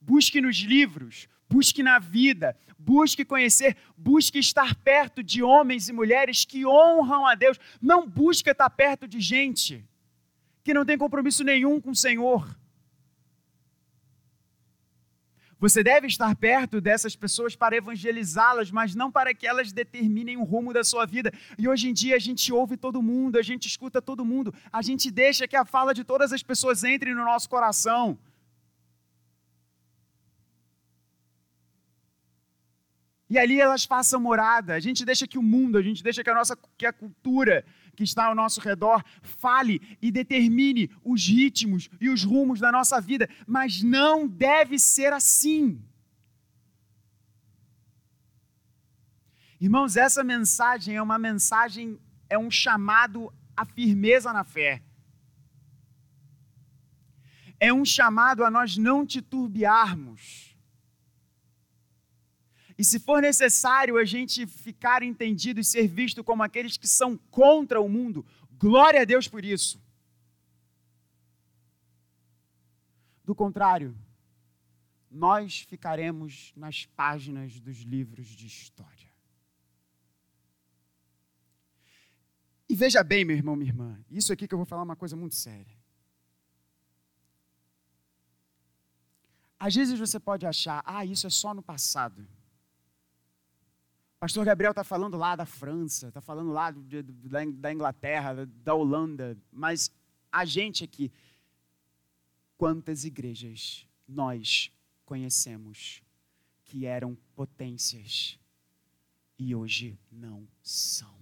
Busque 0.01 0.41
nos 0.41 0.59
livros, 0.59 1.27
busque 1.49 1.83
na 1.83 1.99
vida, 1.99 2.57
busque 2.79 3.25
conhecer, 3.25 3.77
busque 3.97 4.39
estar 4.39 4.77
perto 4.77 5.25
de 5.25 5.43
homens 5.43 5.89
e 5.89 5.93
mulheres 5.93 6.45
que 6.45 6.65
honram 6.65 7.27
a 7.27 7.35
Deus. 7.35 7.59
Não 7.83 8.09
busque 8.09 8.49
estar 8.49 8.71
perto 8.71 9.09
de 9.09 9.21
gente 9.21 9.85
que 10.63 10.73
não 10.73 10.85
tem 10.85 10.97
compromisso 10.97 11.43
nenhum 11.43 11.81
com 11.81 11.91
o 11.91 11.97
Senhor. 11.97 12.57
Você 15.61 15.85
deve 15.85 16.07
estar 16.07 16.35
perto 16.35 16.81
dessas 16.81 17.15
pessoas 17.15 17.55
para 17.55 17.77
evangelizá-las, 17.77 18.71
mas 18.71 18.95
não 18.95 19.13
para 19.13 19.35
que 19.35 19.47
elas 19.47 19.71
determinem 19.71 20.39
o 20.39 20.43
rumo 20.43 20.73
da 20.73 20.83
sua 20.83 21.05
vida. 21.05 21.31
E 21.59 21.69
hoje 21.69 21.91
em 21.91 21.93
dia 21.93 22.17
a 22.17 22.19
gente 22.19 22.51
ouve 22.51 22.79
todo 22.79 23.03
mundo, 23.03 23.39
a 23.39 23.43
gente 23.43 23.67
escuta 23.67 24.01
todo 24.01 24.25
mundo, 24.25 24.55
a 24.73 24.81
gente 24.81 25.11
deixa 25.11 25.47
que 25.47 25.55
a 25.55 25.67
fala 25.67 25.93
de 25.93 26.03
todas 26.03 26.33
as 26.33 26.43
pessoas 26.43 26.83
entre 26.83 27.13
no 27.13 27.25
nosso 27.27 27.47
coração. 27.47 28.19
E 33.29 33.39
ali 33.39 33.61
elas 33.61 33.85
façam 33.85 34.19
morada. 34.19 34.75
A 34.75 34.81
gente 34.81 35.05
deixa 35.05 35.27
que 35.27 35.39
o 35.39 35.43
mundo, 35.43 35.77
a 35.77 35.83
gente 35.83 36.03
deixa 36.03 36.25
que 36.25 36.31
a 36.31 36.35
nossa 36.35 36.59
que 36.79 36.87
a 36.87 36.93
cultura 36.93 37.65
que 37.97 38.05
está 38.05 38.27
ao 38.27 38.35
nosso 38.35 38.61
redor 38.61 39.05
fale 39.23 39.81
e 40.01 40.11
determine 40.11 40.91
os 41.05 41.27
ritmos 41.27 41.89
e 42.01 42.09
os 42.09 42.25
rumos 42.25 42.61
da 42.61 42.73
nossa 42.73 43.01
vida, 43.01 43.29
mas 43.47 43.83
não 43.83 44.27
deve 44.27 44.79
ser 44.79 45.13
assim. 45.13 45.83
Irmãos, 49.61 49.97
essa 49.97 50.25
mensagem 50.25 50.97
é 50.97 51.03
uma 51.03 51.19
mensagem, 51.19 51.99
é 52.29 52.39
um 52.39 52.51
chamado 52.51 53.33
à 53.57 53.67
firmeza 53.67 54.33
na 54.33 54.43
fé. 54.43 54.83
É 57.59 57.71
um 57.73 57.85
chamado 57.85 58.43
a 58.43 58.51
nós 58.51 58.79
não 58.79 59.05
titubearmos 59.05 60.50
e 62.81 62.85
se 62.85 62.99
for 62.99 63.21
necessário 63.21 63.99
a 63.99 64.07
gente 64.07 64.47
ficar 64.47 65.03
entendido 65.03 65.61
e 65.61 65.65
ser 65.73 65.87
visto 65.87 66.25
como 66.25 66.43
aqueles 66.43 66.79
que 66.79 66.89
são 66.89 67.15
contra 67.31 67.79
o 67.79 67.87
mundo, 67.87 68.25
glória 68.59 69.03
a 69.03 69.05
Deus 69.05 69.29
por 69.29 69.45
isso. 69.45 69.79
Do 73.23 73.35
contrário, 73.35 73.95
nós 75.11 75.61
ficaremos 75.61 76.55
nas 76.57 76.87
páginas 76.87 77.61
dos 77.61 77.81
livros 77.81 78.29
de 78.29 78.47
história. 78.47 79.11
E 82.67 82.75
veja 82.75 83.05
bem, 83.05 83.27
meu 83.27 83.37
irmão, 83.37 83.57
minha 83.57 83.71
irmã, 83.71 84.03
isso 84.11 84.33
aqui 84.33 84.49
que 84.49 84.55
eu 84.55 84.59
vou 84.59 84.65
falar 84.65 84.81
é 84.81 84.85
uma 84.85 84.97
coisa 84.97 85.15
muito 85.15 85.35
séria. 85.35 85.79
Às 89.59 89.75
vezes 89.75 89.99
você 89.99 90.19
pode 90.19 90.47
achar, 90.47 90.83
ah, 90.87 91.05
isso 91.05 91.27
é 91.27 91.31
só 91.31 91.53
no 91.53 91.63
passado. 91.63 92.27
Pastor 94.21 94.45
Gabriel 94.45 94.73
está 94.73 94.85
falando 94.85 95.17
lá 95.17 95.35
da 95.35 95.47
França, 95.47 96.09
está 96.09 96.21
falando 96.21 96.53
lá 96.53 96.71
de, 96.71 97.03
da, 97.03 97.43
da 97.47 97.73
Inglaterra, 97.73 98.45
da 98.45 98.75
Holanda, 98.75 99.35
mas 99.51 99.91
a 100.31 100.45
gente 100.45 100.85
aqui, 100.85 101.11
quantas 102.59 103.07
igrejas 103.07 103.89
nós 104.07 104.71
conhecemos 105.07 106.03
que 106.67 106.85
eram 106.85 107.17
potências 107.35 108.39
e 109.39 109.55
hoje 109.55 109.99
não 110.13 110.47
são? 110.63 111.19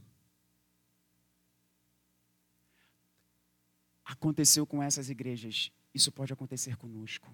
Aconteceu 4.05 4.67
com 4.67 4.83
essas 4.83 5.09
igrejas, 5.09 5.71
isso 5.95 6.11
pode 6.11 6.33
acontecer 6.33 6.77
conosco. 6.77 7.33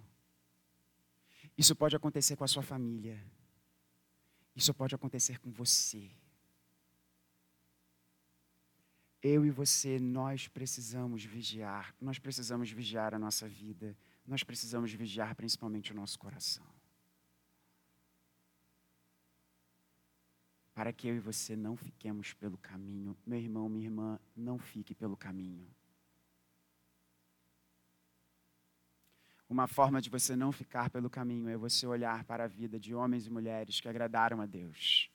Isso 1.56 1.74
pode 1.74 1.96
acontecer 1.96 2.36
com 2.36 2.44
a 2.44 2.48
sua 2.48 2.62
família. 2.62 3.18
Isso 4.54 4.72
pode 4.72 4.94
acontecer 4.94 5.38
com 5.38 5.50
você. 5.50 6.10
Eu 9.22 9.44
e 9.46 9.50
você, 9.50 9.98
nós 9.98 10.48
precisamos 10.48 11.24
vigiar. 11.24 11.94
Nós 12.00 12.18
precisamos 12.18 12.70
vigiar 12.70 13.14
a 13.14 13.18
nossa 13.18 13.48
vida. 13.48 13.96
Nós 14.26 14.42
precisamos 14.42 14.92
vigiar 14.92 15.34
principalmente 15.34 15.92
o 15.92 15.94
nosso 15.94 16.18
coração. 16.18 16.66
Para 20.74 20.92
que 20.92 21.08
eu 21.08 21.16
e 21.16 21.20
você 21.20 21.56
não 21.56 21.76
fiquemos 21.76 22.34
pelo 22.34 22.58
caminho. 22.58 23.16
Meu 23.24 23.38
irmão, 23.38 23.68
minha 23.68 23.86
irmã, 23.86 24.20
não 24.36 24.58
fique 24.58 24.94
pelo 24.94 25.16
caminho. 25.16 25.66
Uma 29.48 29.66
forma 29.66 30.00
de 30.00 30.08
você 30.08 30.34
não 30.34 30.50
ficar 30.50 30.90
pelo 30.90 31.10
caminho 31.10 31.48
é 31.48 31.56
você 31.56 31.86
olhar 31.86 32.24
para 32.24 32.44
a 32.44 32.46
vida 32.48 32.78
de 32.80 32.94
homens 32.94 33.26
e 33.26 33.30
mulheres 33.30 33.80
que 33.80 33.88
agradaram 33.88 34.40
a 34.40 34.46
Deus. 34.46 35.10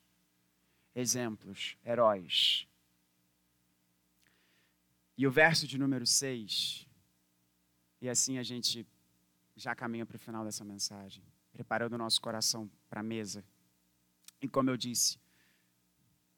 Exemplos, 0.96 1.78
heróis. 1.84 2.68
E 5.18 5.28
o 5.28 5.32
verso 5.32 5.68
de 5.68 5.78
número 5.78 6.06
6, 6.06 6.88
e 8.02 8.08
assim 8.08 8.38
a 8.38 8.44
gente 8.44 8.88
já 9.56 9.76
caminha 9.76 10.06
para 10.06 10.16
o 10.16 10.20
final 10.20 10.46
dessa 10.46 10.64
mensagem, 10.64 11.24
preparando 11.52 11.94
o 11.94 11.98
nosso 11.98 12.22
coração 12.22 12.70
para 12.90 13.02
a 13.02 13.04
mesa. 13.04 13.44
E 14.42 14.48
como 14.48 14.70
eu 14.70 14.78
disse, 14.78 15.20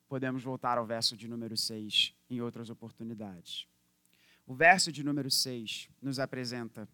podemos 0.08 0.44
voltar 0.44 0.78
ao 0.78 0.86
verso 0.86 1.16
de 1.16 1.28
número 1.28 1.56
6 1.56 2.16
em 2.30 2.42
outras 2.42 2.70
oportunidades. 2.70 3.68
O 4.48 4.56
verso 4.56 4.92
de 4.92 5.04
número 5.04 5.30
6 5.30 5.90
nos 6.02 6.18
apresenta 6.18 6.90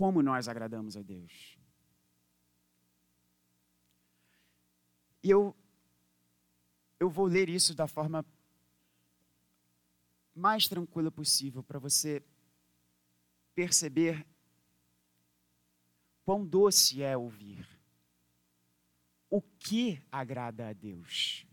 como 0.00 0.22
nós 0.22 0.48
agradamos 0.48 0.96
a 0.96 1.02
Deus. 1.02 1.58
E 5.22 5.28
eu, 5.28 5.54
eu 6.98 7.10
vou 7.10 7.26
ler 7.26 7.50
isso 7.50 7.74
da 7.74 7.86
forma 7.86 8.24
mais 10.34 10.66
tranquila 10.66 11.10
possível 11.10 11.62
para 11.62 11.78
você 11.78 12.24
perceber 13.54 14.26
quão 16.24 16.46
doce 16.46 17.02
é 17.02 17.14
ouvir. 17.14 17.68
O 19.28 19.42
que 19.42 20.02
agrada 20.10 20.70
a 20.70 20.72
Deus? 20.72 21.46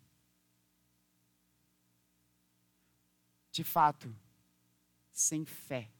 De 3.51 3.65
fato, 3.65 4.15
sem 5.11 5.43
fé, 5.43 5.91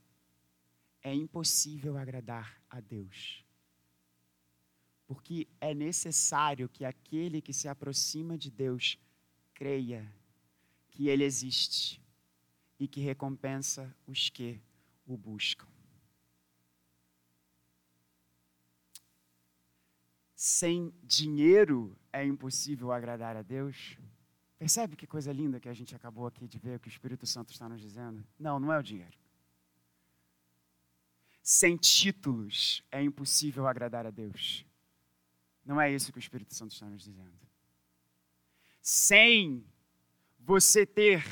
é 1.07 1.13
impossível 1.13 1.97
agradar 1.97 2.61
a 2.69 2.81
Deus. 2.81 3.45
Porque 5.05 5.47
é 5.61 5.73
necessário 5.73 6.67
que 6.67 6.83
aquele 6.83 7.41
que 7.41 7.53
se 7.53 7.69
aproxima 7.69 8.37
de 8.37 8.51
Deus 8.51 8.99
creia 9.53 10.13
que 10.89 11.07
Ele 11.07 11.23
existe 11.23 12.01
e 12.77 12.89
que 12.89 12.99
recompensa 12.99 13.95
os 14.05 14.29
que 14.29 14.59
o 15.05 15.15
buscam. 15.15 15.65
Sem 20.35 20.93
dinheiro 21.01 21.97
é 22.11 22.25
impossível 22.25 22.91
agradar 22.91 23.37
a 23.37 23.41
Deus. 23.41 23.97
Percebe 24.59 24.97
que 24.97 25.07
coisa 25.07 25.31
linda 25.31 25.59
que 25.59 25.69
a 25.69 25.73
gente 25.73 25.95
acabou 25.95 26.27
aqui 26.27 26.47
de 26.49 26.59
ver 26.59 26.75
o 26.75 26.79
que 26.81 26.89
o 26.89 26.95
Espírito 26.95 27.25
Santo 27.25 27.53
está 27.53 27.69
nos 27.69 27.79
dizendo? 27.79 28.27
Não, 28.37 28.59
não 28.59 28.73
é 28.73 28.77
o 28.77 28.83
dinheiro. 28.83 29.17
Sem 31.49 31.77
títulos 31.77 32.83
é 32.91 33.01
impossível 33.01 33.67
agradar 33.67 34.05
a 34.05 34.11
Deus. 34.11 34.65
Não 35.65 35.79
é 35.79 35.89
isso 35.89 36.11
que 36.11 36.17
o 36.17 36.19
Espírito 36.19 36.53
Santo 36.53 36.73
está 36.73 36.85
nos 36.87 37.03
dizendo. 37.03 37.39
Sem 38.81 39.65
você 40.37 40.85
ter 40.85 41.23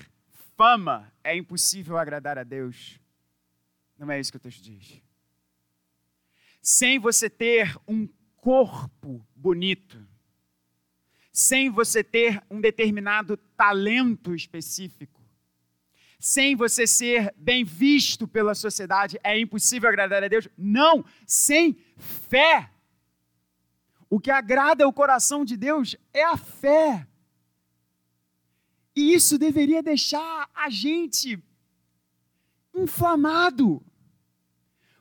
fama 0.56 1.13
é 1.21 1.36
impossível 1.36 1.97
agradar 1.97 2.38
a 2.38 2.43
Deus. 2.45 2.97
Não 3.97 4.10
é 4.10 4.17
isso 4.17 4.32
que 4.32 4.38
o 4.38 4.39
texto 4.39 4.63
diz. 4.63 5.01
Sem 6.62 6.97
você 6.97 7.30
ter 7.30 7.78
um 7.86 8.08
corpo 8.38 9.21
bonito, 9.36 10.01
sem 11.30 11.69
você 11.69 12.01
ter 12.01 12.41
um 12.49 12.62
determinado 12.62 13.36
talento 13.36 14.34
específico, 14.34 15.24
sem 16.25 16.55
você 16.55 16.88
ser 16.88 17.31
bem 17.38 17.63
visto 17.63 18.27
pela 18.27 18.55
sociedade, 18.55 19.19
é 19.23 19.39
impossível 19.39 19.88
agradar 19.88 20.23
a 20.23 20.27
Deus? 20.27 20.49
Não, 20.57 21.05
sem 21.23 21.77
fé. 21.97 22.71
O 24.09 24.19
que 24.19 24.31
agrada 24.31 24.88
o 24.88 24.91
coração 24.91 25.45
de 25.45 25.55
Deus 25.55 25.95
é 26.11 26.23
a 26.23 26.35
fé. 26.35 27.07
E 28.95 29.13
isso 29.13 29.38
deveria 29.38 29.83
deixar 29.83 30.49
a 30.55 30.67
gente 30.67 31.39
inflamado. 32.73 33.85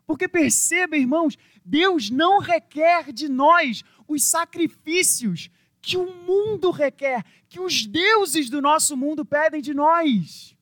Porque 0.06 0.28
perceba, 0.28 0.94
irmãos, 0.94 1.38
Deus 1.64 2.10
não 2.10 2.38
requer 2.38 3.14
de 3.14 3.30
nós 3.30 3.82
os 4.06 4.22
sacrifícios 4.24 5.48
que 5.80 5.96
o 5.96 6.04
mundo 6.04 6.70
requer, 6.70 7.24
que 7.48 7.60
os 7.60 7.86
deuses 7.86 8.50
do 8.50 8.60
nosso 8.60 8.94
mundo 8.94 9.24
pedem 9.24 9.62
de 9.62 9.72
nós. 9.72 10.53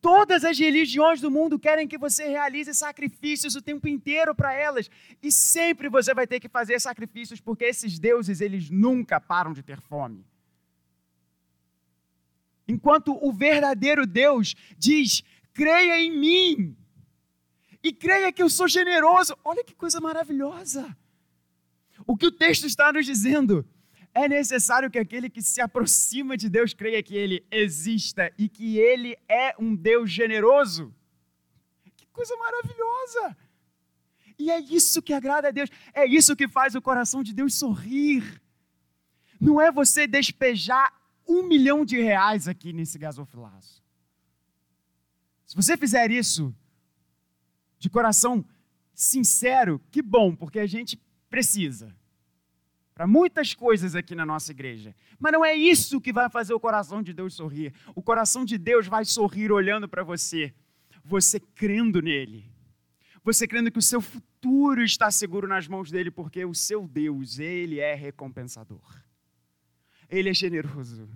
Todas 0.00 0.44
as 0.44 0.58
religiões 0.58 1.20
do 1.20 1.30
mundo 1.30 1.58
querem 1.58 1.88
que 1.88 1.98
você 1.98 2.28
realize 2.28 2.72
sacrifícios 2.74 3.56
o 3.56 3.62
tempo 3.62 3.88
inteiro 3.88 4.34
para 4.34 4.52
elas. 4.52 4.90
E 5.22 5.32
sempre 5.32 5.88
você 5.88 6.14
vai 6.14 6.26
ter 6.26 6.38
que 6.38 6.48
fazer 6.48 6.80
sacrifícios, 6.80 7.40
porque 7.40 7.64
esses 7.64 7.98
deuses, 7.98 8.40
eles 8.40 8.70
nunca 8.70 9.20
param 9.20 9.52
de 9.52 9.62
ter 9.62 9.80
fome. 9.80 10.24
Enquanto 12.68 13.16
o 13.24 13.32
verdadeiro 13.32 14.06
Deus 14.06 14.54
diz: 14.76 15.22
creia 15.52 15.98
em 15.98 16.18
mim. 16.18 16.76
E 17.82 17.92
creia 17.92 18.32
que 18.32 18.42
eu 18.42 18.50
sou 18.50 18.66
generoso. 18.66 19.36
Olha 19.44 19.62
que 19.62 19.74
coisa 19.74 20.00
maravilhosa. 20.00 20.96
O 22.06 22.16
que 22.16 22.26
o 22.26 22.32
texto 22.32 22.66
está 22.66 22.92
nos 22.92 23.06
dizendo? 23.06 23.64
É 24.16 24.26
necessário 24.26 24.90
que 24.90 24.98
aquele 24.98 25.28
que 25.28 25.42
se 25.42 25.60
aproxima 25.60 26.38
de 26.38 26.48
Deus 26.48 26.72
creia 26.72 27.02
que 27.02 27.14
ele 27.14 27.46
exista 27.50 28.32
e 28.38 28.48
que 28.48 28.78
ele 28.78 29.14
é 29.28 29.54
um 29.58 29.76
Deus 29.76 30.10
generoso. 30.10 30.94
Que 31.94 32.06
coisa 32.06 32.34
maravilhosa! 32.38 33.36
E 34.38 34.50
é 34.50 34.58
isso 34.58 35.02
que 35.02 35.12
agrada 35.12 35.48
a 35.48 35.50
Deus, 35.50 35.68
é 35.92 36.06
isso 36.06 36.34
que 36.34 36.48
faz 36.48 36.74
o 36.74 36.80
coração 36.80 37.22
de 37.22 37.34
Deus 37.34 37.54
sorrir. 37.54 38.40
Não 39.38 39.60
é 39.60 39.70
você 39.70 40.06
despejar 40.06 40.98
um 41.28 41.42
milhão 41.42 41.84
de 41.84 42.00
reais 42.00 42.48
aqui 42.48 42.72
nesse 42.72 42.98
gasofilaço. 42.98 43.82
Se 45.44 45.54
você 45.54 45.76
fizer 45.76 46.10
isso 46.10 46.54
de 47.78 47.90
coração 47.90 48.42
sincero, 48.94 49.78
que 49.90 50.00
bom, 50.00 50.34
porque 50.34 50.58
a 50.58 50.66
gente 50.66 50.98
precisa 51.28 51.94
para 52.96 53.06
muitas 53.06 53.52
coisas 53.52 53.94
aqui 53.94 54.14
na 54.14 54.24
nossa 54.24 54.50
igreja. 54.52 54.96
Mas 55.18 55.30
não 55.30 55.44
é 55.44 55.54
isso 55.54 56.00
que 56.00 56.14
vai 56.14 56.30
fazer 56.30 56.54
o 56.54 56.58
coração 56.58 57.02
de 57.02 57.12
Deus 57.12 57.34
sorrir. 57.34 57.74
O 57.94 58.02
coração 58.02 58.42
de 58.42 58.56
Deus 58.56 58.86
vai 58.86 59.04
sorrir 59.04 59.52
olhando 59.52 59.86
para 59.86 60.02
você, 60.02 60.54
você 61.04 61.38
crendo 61.38 62.00
nele. 62.00 62.50
Você 63.22 63.46
crendo 63.46 63.70
que 63.70 63.78
o 63.78 63.82
seu 63.82 64.00
futuro 64.00 64.82
está 64.82 65.10
seguro 65.10 65.46
nas 65.46 65.68
mãos 65.68 65.90
dele, 65.90 66.10
porque 66.10 66.42
o 66.46 66.54
seu 66.54 66.88
Deus, 66.88 67.38
ele 67.38 67.80
é 67.80 67.94
recompensador. 67.94 69.04
Ele 70.08 70.30
é 70.30 70.34
generoso. 70.34 71.06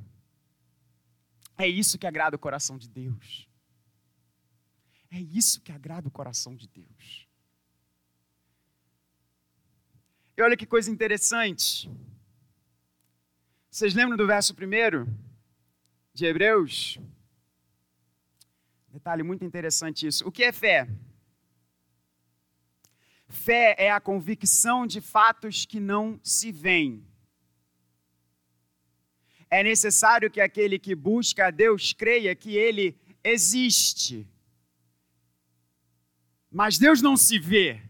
É 1.57 1.67
isso 1.67 1.99
que 1.99 2.07
agrada 2.07 2.37
o 2.37 2.39
coração 2.39 2.77
de 2.77 2.91
Deus. 2.91 3.49
É 5.11 5.19
isso 5.19 5.63
que 5.63 5.73
agrada 5.73 6.09
o 6.09 6.11
coração 6.11 6.55
de 6.55 6.69
Deus. 6.69 7.27
E 10.41 10.43
olha 10.43 10.57
que 10.57 10.65
coisa 10.65 10.91
interessante. 10.91 11.91
Vocês 13.71 13.93
lembram 13.93 14.17
do 14.17 14.27
verso 14.27 14.55
primeiro 14.55 15.07
de 16.15 16.25
Hebreus? 16.25 16.99
Detalhe 18.89 19.23
muito 19.23 19.45
interessante 19.45 20.07
isso. 20.07 20.27
O 20.27 20.33
que 20.33 20.43
é 20.43 20.51
fé? 20.51 20.89
Fé 23.29 23.75
é 23.77 23.91
a 23.91 24.01
convicção 24.01 24.87
de 24.87 25.03
fatos 25.03 25.67
que 25.67 25.79
não 25.79 26.19
se 26.25 26.51
veem. 26.51 27.07
É 29.51 29.63
necessário 29.63 30.31
que 30.31 30.41
aquele 30.41 30.79
que 30.79 30.95
busca 30.95 31.49
a 31.49 31.51
Deus 31.51 31.93
creia 31.93 32.35
que 32.35 32.57
ele 32.57 32.99
existe. 33.23 34.27
Mas 36.51 36.79
Deus 36.79 37.03
não 37.03 37.15
se 37.15 37.39
vê. 37.39 37.90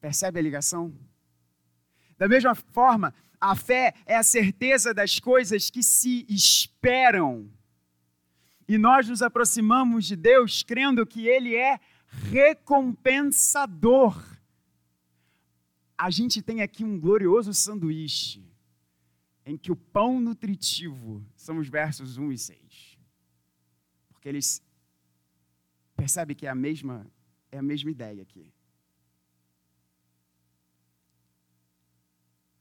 Percebe 0.00 0.38
a 0.38 0.42
ligação? 0.42 0.92
Da 2.16 2.28
mesma 2.28 2.54
forma, 2.54 3.14
a 3.40 3.54
fé 3.54 3.94
é 4.04 4.16
a 4.16 4.22
certeza 4.22 4.92
das 4.92 5.18
coisas 5.20 5.70
que 5.70 5.82
se 5.82 6.26
esperam. 6.28 7.50
E 8.68 8.76
nós 8.76 9.08
nos 9.08 9.22
aproximamos 9.22 10.04
de 10.04 10.16
Deus 10.16 10.62
crendo 10.62 11.06
que 11.06 11.26
Ele 11.26 11.56
é 11.56 11.80
recompensador. 12.30 14.22
A 15.96 16.10
gente 16.10 16.42
tem 16.42 16.60
aqui 16.62 16.84
um 16.84 16.98
glorioso 16.98 17.54
sanduíche, 17.54 18.44
em 19.44 19.56
que 19.56 19.72
o 19.72 19.76
pão 19.76 20.20
nutritivo 20.20 21.24
são 21.34 21.58
os 21.58 21.68
versos 21.68 22.18
1 22.18 22.32
e 22.32 22.38
6. 22.38 22.98
Porque 24.10 24.28
eles 24.28 24.62
percebem 25.96 26.36
que 26.36 26.46
é 26.46 26.50
a 26.50 26.54
mesma, 26.54 27.06
é 27.50 27.58
a 27.58 27.62
mesma 27.62 27.90
ideia 27.90 28.22
aqui. 28.22 28.52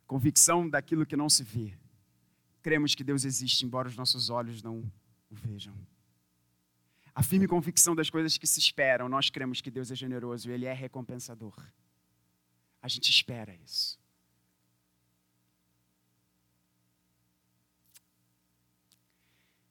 Convicção 0.08 0.70
daquilo 0.70 1.06
que 1.06 1.18
não 1.18 1.30
se 1.30 1.44
vê. 1.44 1.74
Cremos 2.62 2.96
que 2.96 3.04
Deus 3.04 3.26
existe, 3.26 3.66
embora 3.66 3.90
os 3.90 3.98
nossos 3.98 4.30
olhos 4.30 4.64
não 4.64 4.90
o 5.30 5.36
vejam. 5.36 5.76
A 7.14 7.22
firme 7.22 7.48
convicção 7.48 7.94
das 7.94 8.10
coisas 8.10 8.38
que 8.38 8.48
se 8.48 8.60
esperam, 8.60 9.10
nós 9.10 9.30
cremos 9.30 9.60
que 9.60 9.70
Deus 9.70 9.92
é 9.92 9.96
generoso 9.96 10.50
e 10.50 10.54
Ele 10.54 10.66
é 10.66 10.72
recompensador. 10.72 11.56
A 12.82 12.88
gente 12.88 13.10
espera 13.10 13.54
isso. 13.56 14.00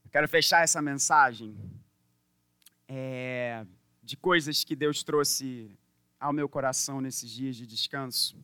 Eu 0.04 0.10
quero 0.10 0.28
fechar 0.28 0.62
essa 0.62 0.82
mensagem 0.82 1.56
é, 2.86 3.66
de 4.02 4.16
coisas 4.16 4.64
que 4.64 4.76
Deus 4.76 5.02
trouxe 5.02 5.70
ao 6.20 6.32
meu 6.32 6.48
coração 6.48 7.00
nesses 7.00 7.30
dias 7.30 7.56
de 7.56 7.66
descanso 7.66 8.36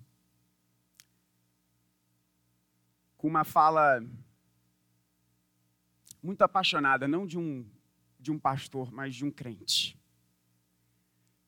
com 3.22 3.28
uma 3.28 3.44
fala 3.44 4.04
muito 6.20 6.42
apaixonada, 6.42 7.06
não 7.06 7.24
de 7.24 7.38
um, 7.38 7.64
de 8.18 8.32
um 8.32 8.38
pastor, 8.38 8.90
mas 8.90 9.14
de 9.14 9.24
um 9.24 9.30
crente. 9.30 9.96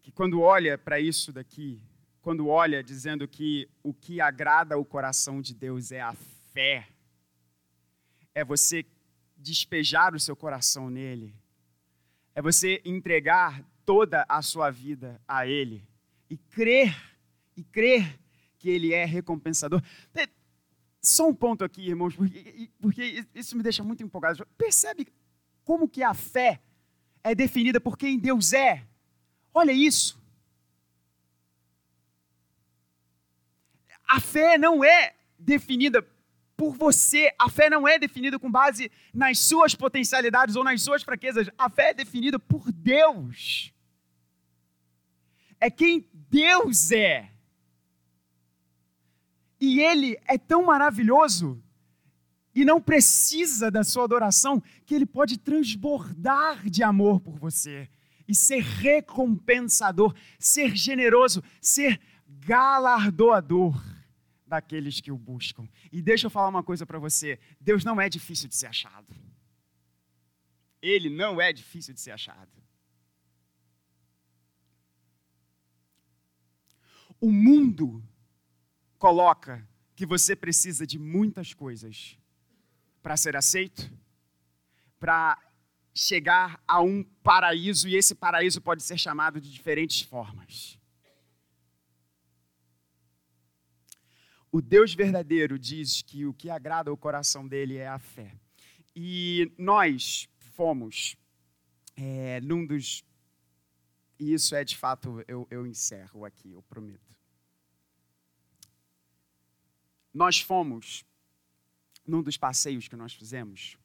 Que 0.00 0.12
quando 0.12 0.40
olha 0.40 0.78
para 0.78 1.00
isso 1.00 1.32
daqui, 1.32 1.82
quando 2.22 2.46
olha 2.46 2.80
dizendo 2.80 3.26
que 3.26 3.68
o 3.82 3.92
que 3.92 4.20
agrada 4.20 4.78
o 4.78 4.84
coração 4.84 5.42
de 5.42 5.52
Deus 5.52 5.90
é 5.90 6.00
a 6.00 6.14
fé, 6.52 6.88
é 8.32 8.44
você 8.44 8.86
despejar 9.36 10.14
o 10.14 10.20
seu 10.20 10.36
coração 10.36 10.88
nele, 10.88 11.34
é 12.36 12.40
você 12.40 12.80
entregar 12.84 13.64
toda 13.84 14.24
a 14.28 14.40
sua 14.42 14.70
vida 14.70 15.20
a 15.26 15.44
Ele 15.44 15.84
e 16.30 16.36
crer, 16.36 16.96
e 17.56 17.64
crer 17.64 18.16
que 18.60 18.70
Ele 18.70 18.92
é 18.92 19.04
recompensador. 19.04 19.82
Só 21.04 21.28
um 21.28 21.34
ponto 21.34 21.62
aqui, 21.62 21.86
irmãos, 21.86 22.16
porque, 22.16 22.70
porque 22.80 23.26
isso 23.34 23.54
me 23.54 23.62
deixa 23.62 23.84
muito 23.84 24.02
empolgado. 24.02 24.46
Percebe 24.56 25.06
como 25.62 25.86
que 25.86 26.02
a 26.02 26.14
fé 26.14 26.62
é 27.22 27.34
definida 27.34 27.78
por 27.78 27.98
quem 27.98 28.18
Deus 28.18 28.54
é? 28.54 28.82
Olha 29.52 29.70
isso. 29.70 30.18
A 34.08 34.18
fé 34.18 34.56
não 34.56 34.82
é 34.82 35.14
definida 35.38 36.06
por 36.56 36.74
você. 36.74 37.34
A 37.38 37.50
fé 37.50 37.68
não 37.68 37.86
é 37.86 37.98
definida 37.98 38.38
com 38.38 38.50
base 38.50 38.90
nas 39.12 39.38
suas 39.38 39.74
potencialidades 39.74 40.56
ou 40.56 40.64
nas 40.64 40.80
suas 40.80 41.02
fraquezas. 41.02 41.50
A 41.58 41.68
fé 41.68 41.90
é 41.90 41.94
definida 41.94 42.38
por 42.38 42.72
Deus. 42.72 43.74
É 45.60 45.70
quem 45.70 46.08
Deus 46.30 46.90
é. 46.92 47.33
E 49.64 49.80
ele 49.80 50.20
é 50.26 50.36
tão 50.36 50.66
maravilhoso 50.66 51.58
e 52.54 52.66
não 52.66 52.78
precisa 52.78 53.70
da 53.70 53.82
sua 53.82 54.04
adoração 54.04 54.62
que 54.84 54.94
ele 54.94 55.06
pode 55.06 55.38
transbordar 55.38 56.68
de 56.68 56.82
amor 56.82 57.18
por 57.18 57.38
você 57.38 57.88
e 58.28 58.34
ser 58.34 58.62
recompensador, 58.62 60.14
ser 60.38 60.76
generoso, 60.76 61.42
ser 61.62 61.98
galardoador 62.28 63.82
daqueles 64.46 65.00
que 65.00 65.10
o 65.10 65.16
buscam. 65.16 65.66
E 65.90 66.02
deixa 66.02 66.26
eu 66.26 66.30
falar 66.30 66.50
uma 66.50 66.62
coisa 66.62 66.84
para 66.84 66.98
você: 66.98 67.40
Deus 67.58 67.86
não 67.86 67.98
é 67.98 68.10
difícil 68.10 68.50
de 68.50 68.56
ser 68.56 68.66
achado. 68.66 69.16
Ele 70.82 71.08
não 71.08 71.40
é 71.40 71.54
difícil 71.54 71.94
de 71.94 72.02
ser 72.02 72.10
achado. 72.10 72.52
O 77.18 77.32
mundo 77.32 78.06
coloca 78.98 79.66
que 79.94 80.04
você 80.06 80.34
precisa 80.34 80.86
de 80.86 80.98
muitas 80.98 81.54
coisas 81.54 82.18
para 83.02 83.16
ser 83.16 83.36
aceito, 83.36 83.90
para 84.98 85.38
chegar 85.94 86.62
a 86.66 86.80
um 86.80 87.04
paraíso, 87.22 87.88
e 87.88 87.94
esse 87.94 88.14
paraíso 88.14 88.60
pode 88.60 88.82
ser 88.82 88.98
chamado 88.98 89.40
de 89.40 89.52
diferentes 89.52 90.00
formas. 90.00 90.78
O 94.50 94.60
Deus 94.60 94.94
verdadeiro 94.94 95.58
diz 95.58 96.02
que 96.02 96.24
o 96.26 96.32
que 96.32 96.48
agrada 96.48 96.92
o 96.92 96.96
coração 96.96 97.46
dele 97.46 97.76
é 97.76 97.88
a 97.88 97.98
fé. 97.98 98.34
E 98.94 99.52
nós 99.58 100.28
fomos 100.38 101.16
é, 101.96 102.40
num 102.40 102.64
dos. 102.64 103.04
E 104.18 104.32
isso 104.32 104.54
é 104.54 104.64
de 104.64 104.76
fato, 104.76 105.24
eu, 105.26 105.46
eu 105.50 105.66
encerro 105.66 106.24
aqui, 106.24 106.52
eu 106.52 106.62
prometo 106.62 107.13
nós 110.14 110.40
fomos, 110.40 111.04
num 112.06 112.22
dos 112.22 112.36
passeios 112.36 112.86
que 112.86 112.94
nós 112.94 113.12
fizemos, 113.12 113.76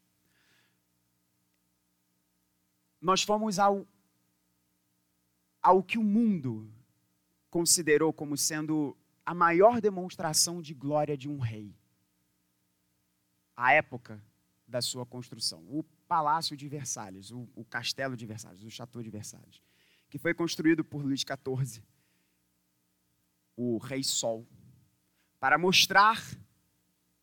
nós 3.02 3.24
fomos 3.24 3.58
ao, 3.58 3.88
ao 5.62 5.82
que 5.82 5.98
o 5.98 6.04
mundo 6.04 6.72
considerou 7.50 8.14
como 8.14 8.38
sendo 8.38 8.96
a 9.26 9.34
maior 9.34 9.82
demonstração 9.82 10.62
de 10.62 10.74
glória 10.74 11.18
de 11.18 11.28
um 11.28 11.40
rei. 11.40 11.76
A 13.56 13.74
época 13.74 14.24
da 14.68 14.82
sua 14.82 15.06
construção, 15.06 15.66
o 15.68 15.84
Palácio 16.08 16.56
de 16.56 16.68
Versalhes, 16.68 17.32
o, 17.32 17.50
o 17.56 17.66
Castelo 17.66 18.16
de 18.16 18.26
Versalhes, 18.26 18.64
o 18.64 18.70
Chateau 18.70 19.02
de 19.02 19.10
Versalhes, 19.10 19.62
que 20.10 20.20
foi 20.20 20.34
construído 20.34 20.84
por 20.84 21.04
Luís 21.04 21.22
XIV, 21.22 21.84
o 23.56 23.78
Rei 23.78 24.04
Sol, 24.04 24.48
para 25.40 25.58
mostrar 25.58 26.22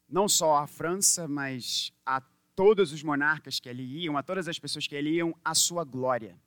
não 0.08 0.28
só 0.28 0.56
à 0.56 0.66
França, 0.66 1.26
mas 1.28 1.92
a 2.04 2.20
todos 2.54 2.92
os 2.92 3.02
monarcas 3.02 3.60
que 3.60 3.68
ali 3.68 4.04
iam, 4.04 4.16
a 4.16 4.22
todas 4.22 4.48
as 4.48 4.58
pessoas 4.58 4.86
que 4.86 4.96
ali 4.96 5.16
iam, 5.16 5.36
a 5.44 5.54
sua 5.54 5.84
glória. 5.84 6.38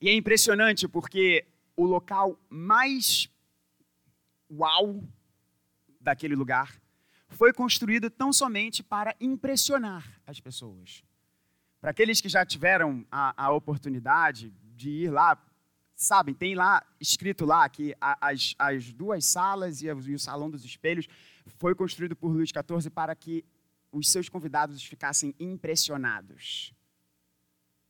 E 0.00 0.08
é 0.08 0.14
impressionante 0.14 0.88
porque 0.88 1.46
o 1.76 1.84
local 1.84 2.38
mais 2.48 3.28
uau 4.50 5.02
daquele 6.00 6.34
lugar 6.34 6.80
foi 7.28 7.52
construído 7.52 8.10
tão 8.10 8.32
somente 8.32 8.82
para 8.82 9.14
impressionar 9.20 10.20
as 10.26 10.40
pessoas. 10.40 11.02
Para 11.80 11.90
aqueles 11.90 12.20
que 12.20 12.28
já 12.28 12.44
tiveram 12.44 13.04
a, 13.10 13.44
a 13.46 13.52
oportunidade 13.52 14.50
de 14.76 14.90
ir 14.90 15.10
lá 15.10 15.36
sabem, 16.02 16.34
tem 16.34 16.54
lá 16.54 16.84
escrito 17.00 17.44
lá 17.44 17.68
que 17.68 17.94
as, 18.00 18.54
as 18.58 18.92
duas 18.92 19.24
salas 19.24 19.82
e, 19.82 19.90
o 19.90 20.18
salão 20.18 20.50
dos 20.50 20.64
espelhos 20.64 21.06
foi 21.46 21.74
construído 21.74 22.16
por 22.16 22.32
Luís 22.32 22.50
XIV 22.50 22.90
para 22.90 23.14
que 23.14 23.44
os 23.90 24.10
seus 24.10 24.28
convidados 24.28 24.82
ficassem 24.82 25.34
impressionados 25.38 26.74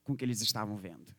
com 0.04 0.12
o 0.12 0.16
que 0.16 0.24
eles 0.24 0.40
estavam 0.40 0.76
vendo. 0.76 1.14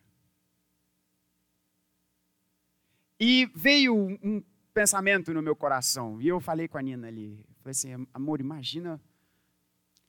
E 3.19 3.49
veio 3.55 3.95
um 3.95 4.43
pensamento 4.73 5.33
no 5.33 5.41
meu 5.41 5.55
coração, 5.55 6.21
e 6.21 6.27
eu 6.27 6.39
falei 6.39 6.67
com 6.67 6.77
a 6.77 6.81
Nina 6.81 7.07
ali, 7.07 7.45
falei 7.61 7.71
assim, 7.71 8.07
amor, 8.13 8.41
imagina 8.41 8.99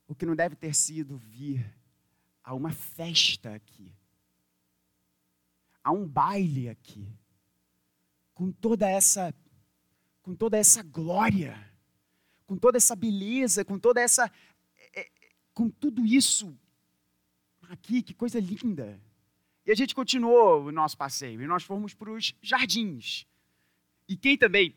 o 0.09 0.14
que 0.14 0.26
não 0.26 0.35
deve 0.35 0.57
ter 0.57 0.74
sido 0.74 1.16
vir 1.16 1.64
a 2.43 2.55
uma 2.55 2.72
festa 2.72 3.55
aqui 3.55 3.95
há 5.85 5.93
um 5.93 6.09
baile 6.09 6.68
aqui, 6.68 7.07
com 8.32 8.51
toda 8.51 8.89
essa 8.89 9.32
com 10.22 10.35
toda 10.35 10.57
essa 10.57 10.82
glória, 10.82 11.55
com 12.47 12.57
toda 12.57 12.78
essa 12.78 12.97
beleza, 12.97 13.62
com 13.62 13.78
toda 13.78 14.01
essa. 14.01 14.32
É, 14.95 15.01
é, 15.01 15.11
com 15.53 15.68
tudo 15.68 16.05
isso 16.05 16.59
aqui, 17.68 18.03
que 18.03 18.14
coisa 18.14 18.41
linda. 18.41 18.99
E 19.66 19.70
a 19.70 19.74
gente 19.74 19.95
continuou 19.95 20.64
o 20.64 20.72
nosso 20.72 20.97
passeio 20.97 21.43
e 21.43 21.47
nós 21.47 21.62
fomos 21.62 21.93
para 21.93 22.11
os 22.11 22.35
jardins. 22.41 23.26
E 24.09 24.16
quem 24.16 24.37
também 24.37 24.74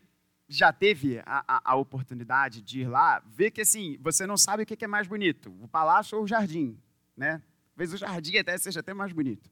já 0.48 0.72
teve 0.72 1.18
a, 1.20 1.44
a, 1.46 1.72
a, 1.72 1.76
oportunidade 1.76 2.62
de 2.62 2.80
ir 2.80 2.88
lá, 2.88 3.22
vê 3.26 3.50
que 3.50 3.60
assim, 3.62 3.98
você 4.00 4.26
não 4.26 4.36
sabe 4.36 4.62
o 4.62 4.66
que 4.66 4.82
é 4.82 4.88
mais 4.88 5.06
bonito, 5.06 5.54
o 5.60 5.68
palácio 5.68 6.16
ou 6.16 6.24
o 6.24 6.28
jardim, 6.28 6.78
né? 7.14 7.42
Talvez 7.74 7.92
o 7.92 7.98
jardim 7.98 8.36
até 8.36 8.56
seja 8.56 8.80
até 8.80 8.94
mais 8.94 9.12
bonito. 9.12 9.50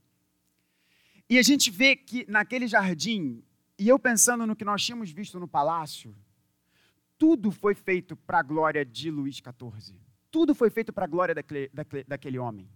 E 1.28 1.38
a 1.38 1.42
gente 1.42 1.70
vê 1.70 1.96
que 1.96 2.24
naquele 2.28 2.66
jardim, 2.66 3.42
e 3.78 3.88
eu 3.88 3.98
pensando 3.98 4.46
no 4.46 4.56
que 4.56 4.64
nós 4.64 4.84
tínhamos 4.84 5.10
visto 5.10 5.40
no 5.40 5.48
palácio, 5.48 6.16
tudo 7.18 7.50
foi 7.50 7.74
feito 7.74 8.14
para 8.16 8.38
a 8.38 8.42
glória 8.42 8.84
de 8.84 9.10
Luís 9.10 9.36
XIV. 9.36 9.96
Tudo 10.30 10.54
foi 10.54 10.70
feito 10.70 10.92
para 10.92 11.04
a 11.04 11.08
glória 11.08 11.34
daquele, 11.34 11.68
daquele, 11.72 12.04
daquele 12.04 12.38
homem 12.38 12.68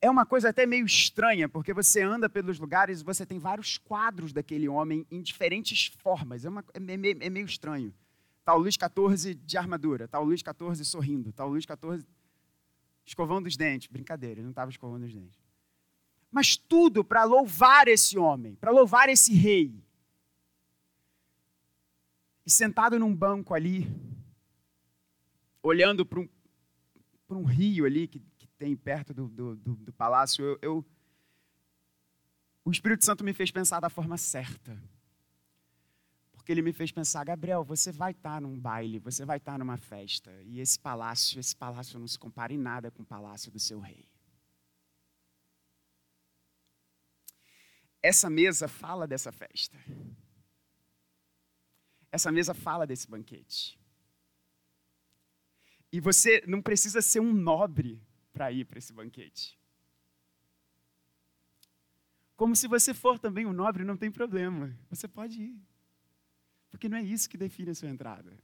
é 0.00 0.08
uma 0.08 0.24
coisa 0.24 0.50
até 0.50 0.64
meio 0.64 0.86
estranha, 0.86 1.48
porque 1.48 1.74
você 1.74 2.02
anda 2.02 2.28
pelos 2.28 2.58
lugares 2.58 3.00
e 3.00 3.04
você 3.04 3.26
tem 3.26 3.38
vários 3.38 3.78
quadros 3.78 4.32
daquele 4.32 4.68
homem 4.68 5.04
em 5.10 5.20
diferentes 5.20 5.86
formas. 5.98 6.44
É, 6.44 6.48
uma, 6.48 6.64
é, 6.72 6.78
meio, 6.78 7.18
é 7.20 7.30
meio 7.30 7.46
estranho. 7.46 7.92
Está 8.38 8.54
o 8.54 8.58
Luís 8.58 8.74
XIV 8.74 9.34
de 9.34 9.58
armadura, 9.58 10.04
está 10.04 10.20
o 10.20 10.24
Luís 10.24 10.40
XIV 10.40 10.84
sorrindo, 10.84 11.30
está 11.30 11.44
o 11.44 11.50
Luís 11.50 11.64
XIV 11.64 12.06
escovando 13.04 13.46
os 13.46 13.56
dentes. 13.56 13.88
Brincadeira, 13.88 14.36
ele 14.36 14.42
não 14.42 14.50
estava 14.50 14.70
escovando 14.70 15.04
os 15.04 15.12
dentes. 15.12 15.38
Mas 16.30 16.56
tudo 16.56 17.04
para 17.04 17.24
louvar 17.24 17.88
esse 17.88 18.18
homem, 18.18 18.54
para 18.54 18.70
louvar 18.70 19.08
esse 19.08 19.34
rei. 19.34 19.82
E 22.44 22.50
sentado 22.50 22.98
num 22.98 23.14
banco 23.14 23.54
ali, 23.54 23.86
olhando 25.62 26.04
para 26.04 26.20
um, 26.20 26.28
um 27.30 27.44
rio 27.44 27.84
ali 27.84 28.06
que 28.06 28.22
tem 28.58 28.76
perto 28.76 29.14
do, 29.14 29.28
do, 29.28 29.56
do, 29.56 29.74
do 29.76 29.92
palácio, 29.92 30.44
eu, 30.44 30.58
eu, 30.60 30.84
o 32.64 32.70
Espírito 32.70 33.04
Santo 33.04 33.24
me 33.24 33.32
fez 33.32 33.50
pensar 33.50 33.80
da 33.80 33.88
forma 33.88 34.18
certa. 34.18 34.76
Porque 36.32 36.50
ele 36.50 36.60
me 36.60 36.72
fez 36.72 36.90
pensar, 36.90 37.24
Gabriel, 37.24 37.62
você 37.64 37.92
vai 37.92 38.10
estar 38.10 38.40
num 38.40 38.58
baile, 38.58 38.98
você 38.98 39.24
vai 39.24 39.36
estar 39.36 39.58
numa 39.58 39.76
festa, 39.76 40.32
e 40.42 40.60
esse 40.60 40.78
palácio, 40.78 41.38
esse 41.38 41.54
palácio 41.54 41.98
não 41.98 42.08
se 42.08 42.18
compara 42.18 42.52
em 42.52 42.58
nada 42.58 42.90
com 42.90 43.02
o 43.02 43.06
palácio 43.06 43.50
do 43.50 43.58
seu 43.58 43.78
rei. 43.78 44.04
Essa 48.02 48.30
mesa 48.30 48.68
fala 48.68 49.06
dessa 49.06 49.32
festa. 49.32 49.76
Essa 52.10 52.32
mesa 52.32 52.54
fala 52.54 52.86
desse 52.86 53.08
banquete. 53.08 53.78
E 55.92 56.00
você 56.00 56.42
não 56.46 56.62
precisa 56.62 57.00
ser 57.00 57.20
um 57.20 57.32
nobre 57.32 58.00
para 58.32 58.52
ir 58.52 58.64
para 58.64 58.78
esse 58.78 58.92
banquete. 58.92 59.58
Como 62.36 62.54
se 62.54 62.68
você 62.68 62.94
for 62.94 63.18
também 63.18 63.46
um 63.46 63.52
nobre, 63.52 63.84
não 63.84 63.96
tem 63.96 64.12
problema. 64.12 64.78
Você 64.90 65.08
pode 65.08 65.42
ir. 65.42 65.60
Porque 66.70 66.88
não 66.88 66.98
é 66.98 67.02
isso 67.02 67.28
que 67.28 67.36
define 67.36 67.70
a 67.70 67.74
sua 67.74 67.88
entrada. 67.88 68.38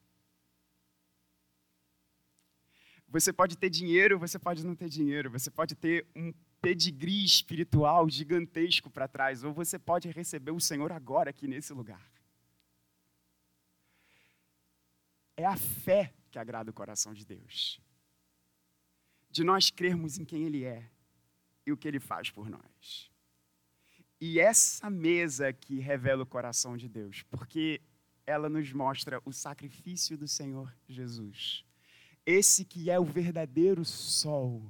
Você 3.06 3.32
pode 3.32 3.56
ter 3.56 3.70
dinheiro, 3.70 4.18
você 4.18 4.38
pode 4.38 4.66
não 4.66 4.74
ter 4.74 4.88
dinheiro. 4.88 5.30
Você 5.30 5.50
pode 5.50 5.76
ter 5.76 6.06
um 6.16 6.32
pedigree 6.64 7.24
espiritual 7.24 8.08
gigantesco 8.08 8.90
para 8.90 9.06
trás. 9.06 9.44
Ou 9.44 9.52
você 9.52 9.78
pode 9.78 10.08
receber 10.10 10.50
o 10.50 10.60
Senhor 10.60 10.90
agora 10.90 11.30
aqui 11.30 11.46
nesse 11.46 11.72
lugar. 11.72 12.10
É 15.36 15.44
a 15.44 15.56
fé 15.56 16.12
que 16.30 16.38
agrada 16.38 16.70
o 16.70 16.74
coração 16.74 17.12
de 17.12 17.24
Deus 17.24 17.80
de 19.34 19.42
nós 19.42 19.68
crermos 19.68 20.16
em 20.16 20.24
quem 20.24 20.44
Ele 20.44 20.62
é 20.62 20.88
e 21.66 21.72
o 21.72 21.76
que 21.76 21.88
Ele 21.88 21.98
faz 21.98 22.30
por 22.30 22.48
nós. 22.48 23.10
E 24.20 24.38
essa 24.38 24.88
mesa 24.88 25.52
que 25.52 25.80
revela 25.80 26.22
o 26.22 26.26
coração 26.26 26.76
de 26.76 26.88
Deus, 26.88 27.24
porque 27.24 27.80
ela 28.24 28.48
nos 28.48 28.72
mostra 28.72 29.20
o 29.24 29.32
sacrifício 29.32 30.16
do 30.16 30.28
Senhor 30.28 30.72
Jesus. 30.88 31.64
Esse 32.24 32.64
que 32.64 32.88
é 32.88 32.98
o 32.98 33.04
verdadeiro 33.04 33.84
sol, 33.84 34.62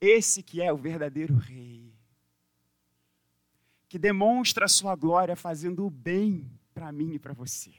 esse 0.00 0.42
que 0.42 0.62
é 0.62 0.72
o 0.72 0.76
verdadeiro 0.76 1.36
rei, 1.36 1.92
que 3.88 3.98
demonstra 3.98 4.64
a 4.64 4.68
sua 4.68 4.94
glória 4.94 5.36
fazendo 5.36 5.84
o 5.84 5.90
bem 5.90 6.50
para 6.72 6.92
mim 6.92 7.14
e 7.14 7.18
para 7.18 7.32
você. 7.32 7.72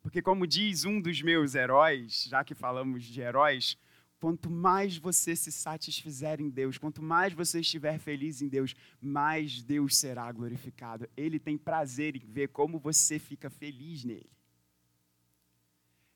Porque, 0.00 0.20
como 0.20 0.46
diz 0.46 0.84
um 0.84 1.00
dos 1.00 1.22
meus 1.22 1.54
heróis, 1.54 2.24
já 2.24 2.42
que 2.42 2.54
falamos 2.54 3.04
de 3.04 3.20
heróis, 3.20 3.78
Quanto 4.20 4.50
mais 4.50 4.96
você 4.96 5.36
se 5.36 5.52
satisfizer 5.52 6.40
em 6.40 6.48
Deus, 6.48 6.76
quanto 6.76 7.00
mais 7.00 7.32
você 7.32 7.60
estiver 7.60 8.00
feliz 8.00 8.42
em 8.42 8.48
Deus, 8.48 8.74
mais 9.00 9.62
Deus 9.62 9.96
será 9.96 10.30
glorificado. 10.32 11.08
Ele 11.16 11.38
tem 11.38 11.56
prazer 11.56 12.16
em 12.16 12.26
ver 12.26 12.48
como 12.48 12.80
você 12.80 13.18
fica 13.18 13.48
feliz 13.48 14.02
nele. 14.02 14.28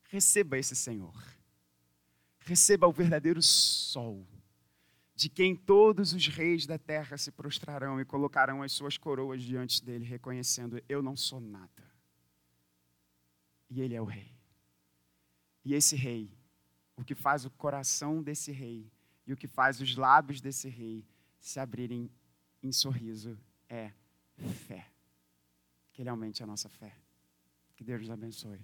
Receba 0.09 0.57
esse 0.57 0.75
Senhor. 0.75 1.15
Receba 2.39 2.87
o 2.87 2.91
verdadeiro 2.91 3.41
sol, 3.41 4.27
de 5.15 5.29
quem 5.29 5.55
todos 5.55 6.13
os 6.13 6.27
reis 6.27 6.65
da 6.65 6.77
terra 6.77 7.17
se 7.17 7.31
prostrarão 7.31 7.99
e 7.99 8.05
colocarão 8.05 8.63
as 8.63 8.71
suas 8.71 8.97
coroas 8.97 9.41
diante 9.41 9.83
dele, 9.83 10.05
reconhecendo: 10.05 10.81
Eu 10.89 11.01
não 11.01 11.15
sou 11.15 11.39
nada. 11.39 11.83
E 13.69 13.81
ele 13.81 13.95
é 13.95 14.01
o 14.01 14.05
rei. 14.05 14.31
E 15.63 15.73
esse 15.73 15.95
rei 15.95 16.31
o 16.95 17.03
que 17.03 17.15
faz 17.15 17.45
o 17.45 17.51
coração 17.51 18.21
desse 18.21 18.51
rei 18.51 18.91
e 19.25 19.33
o 19.33 19.37
que 19.37 19.47
faz 19.47 19.81
os 19.81 19.95
lábios 19.95 20.41
desse 20.41 20.69
rei 20.69 21.05
se 21.39 21.59
abrirem 21.59 22.09
em 22.61 22.71
sorriso 22.71 23.37
é 23.67 23.91
fé. 24.67 24.89
Que 25.91 26.01
ele 26.01 26.09
aumente 26.09 26.43
a 26.43 26.47
nossa 26.47 26.69
fé. 26.69 26.95
Que 27.75 27.83
Deus 27.83 28.01
nos 28.01 28.09
abençoe. 28.09 28.59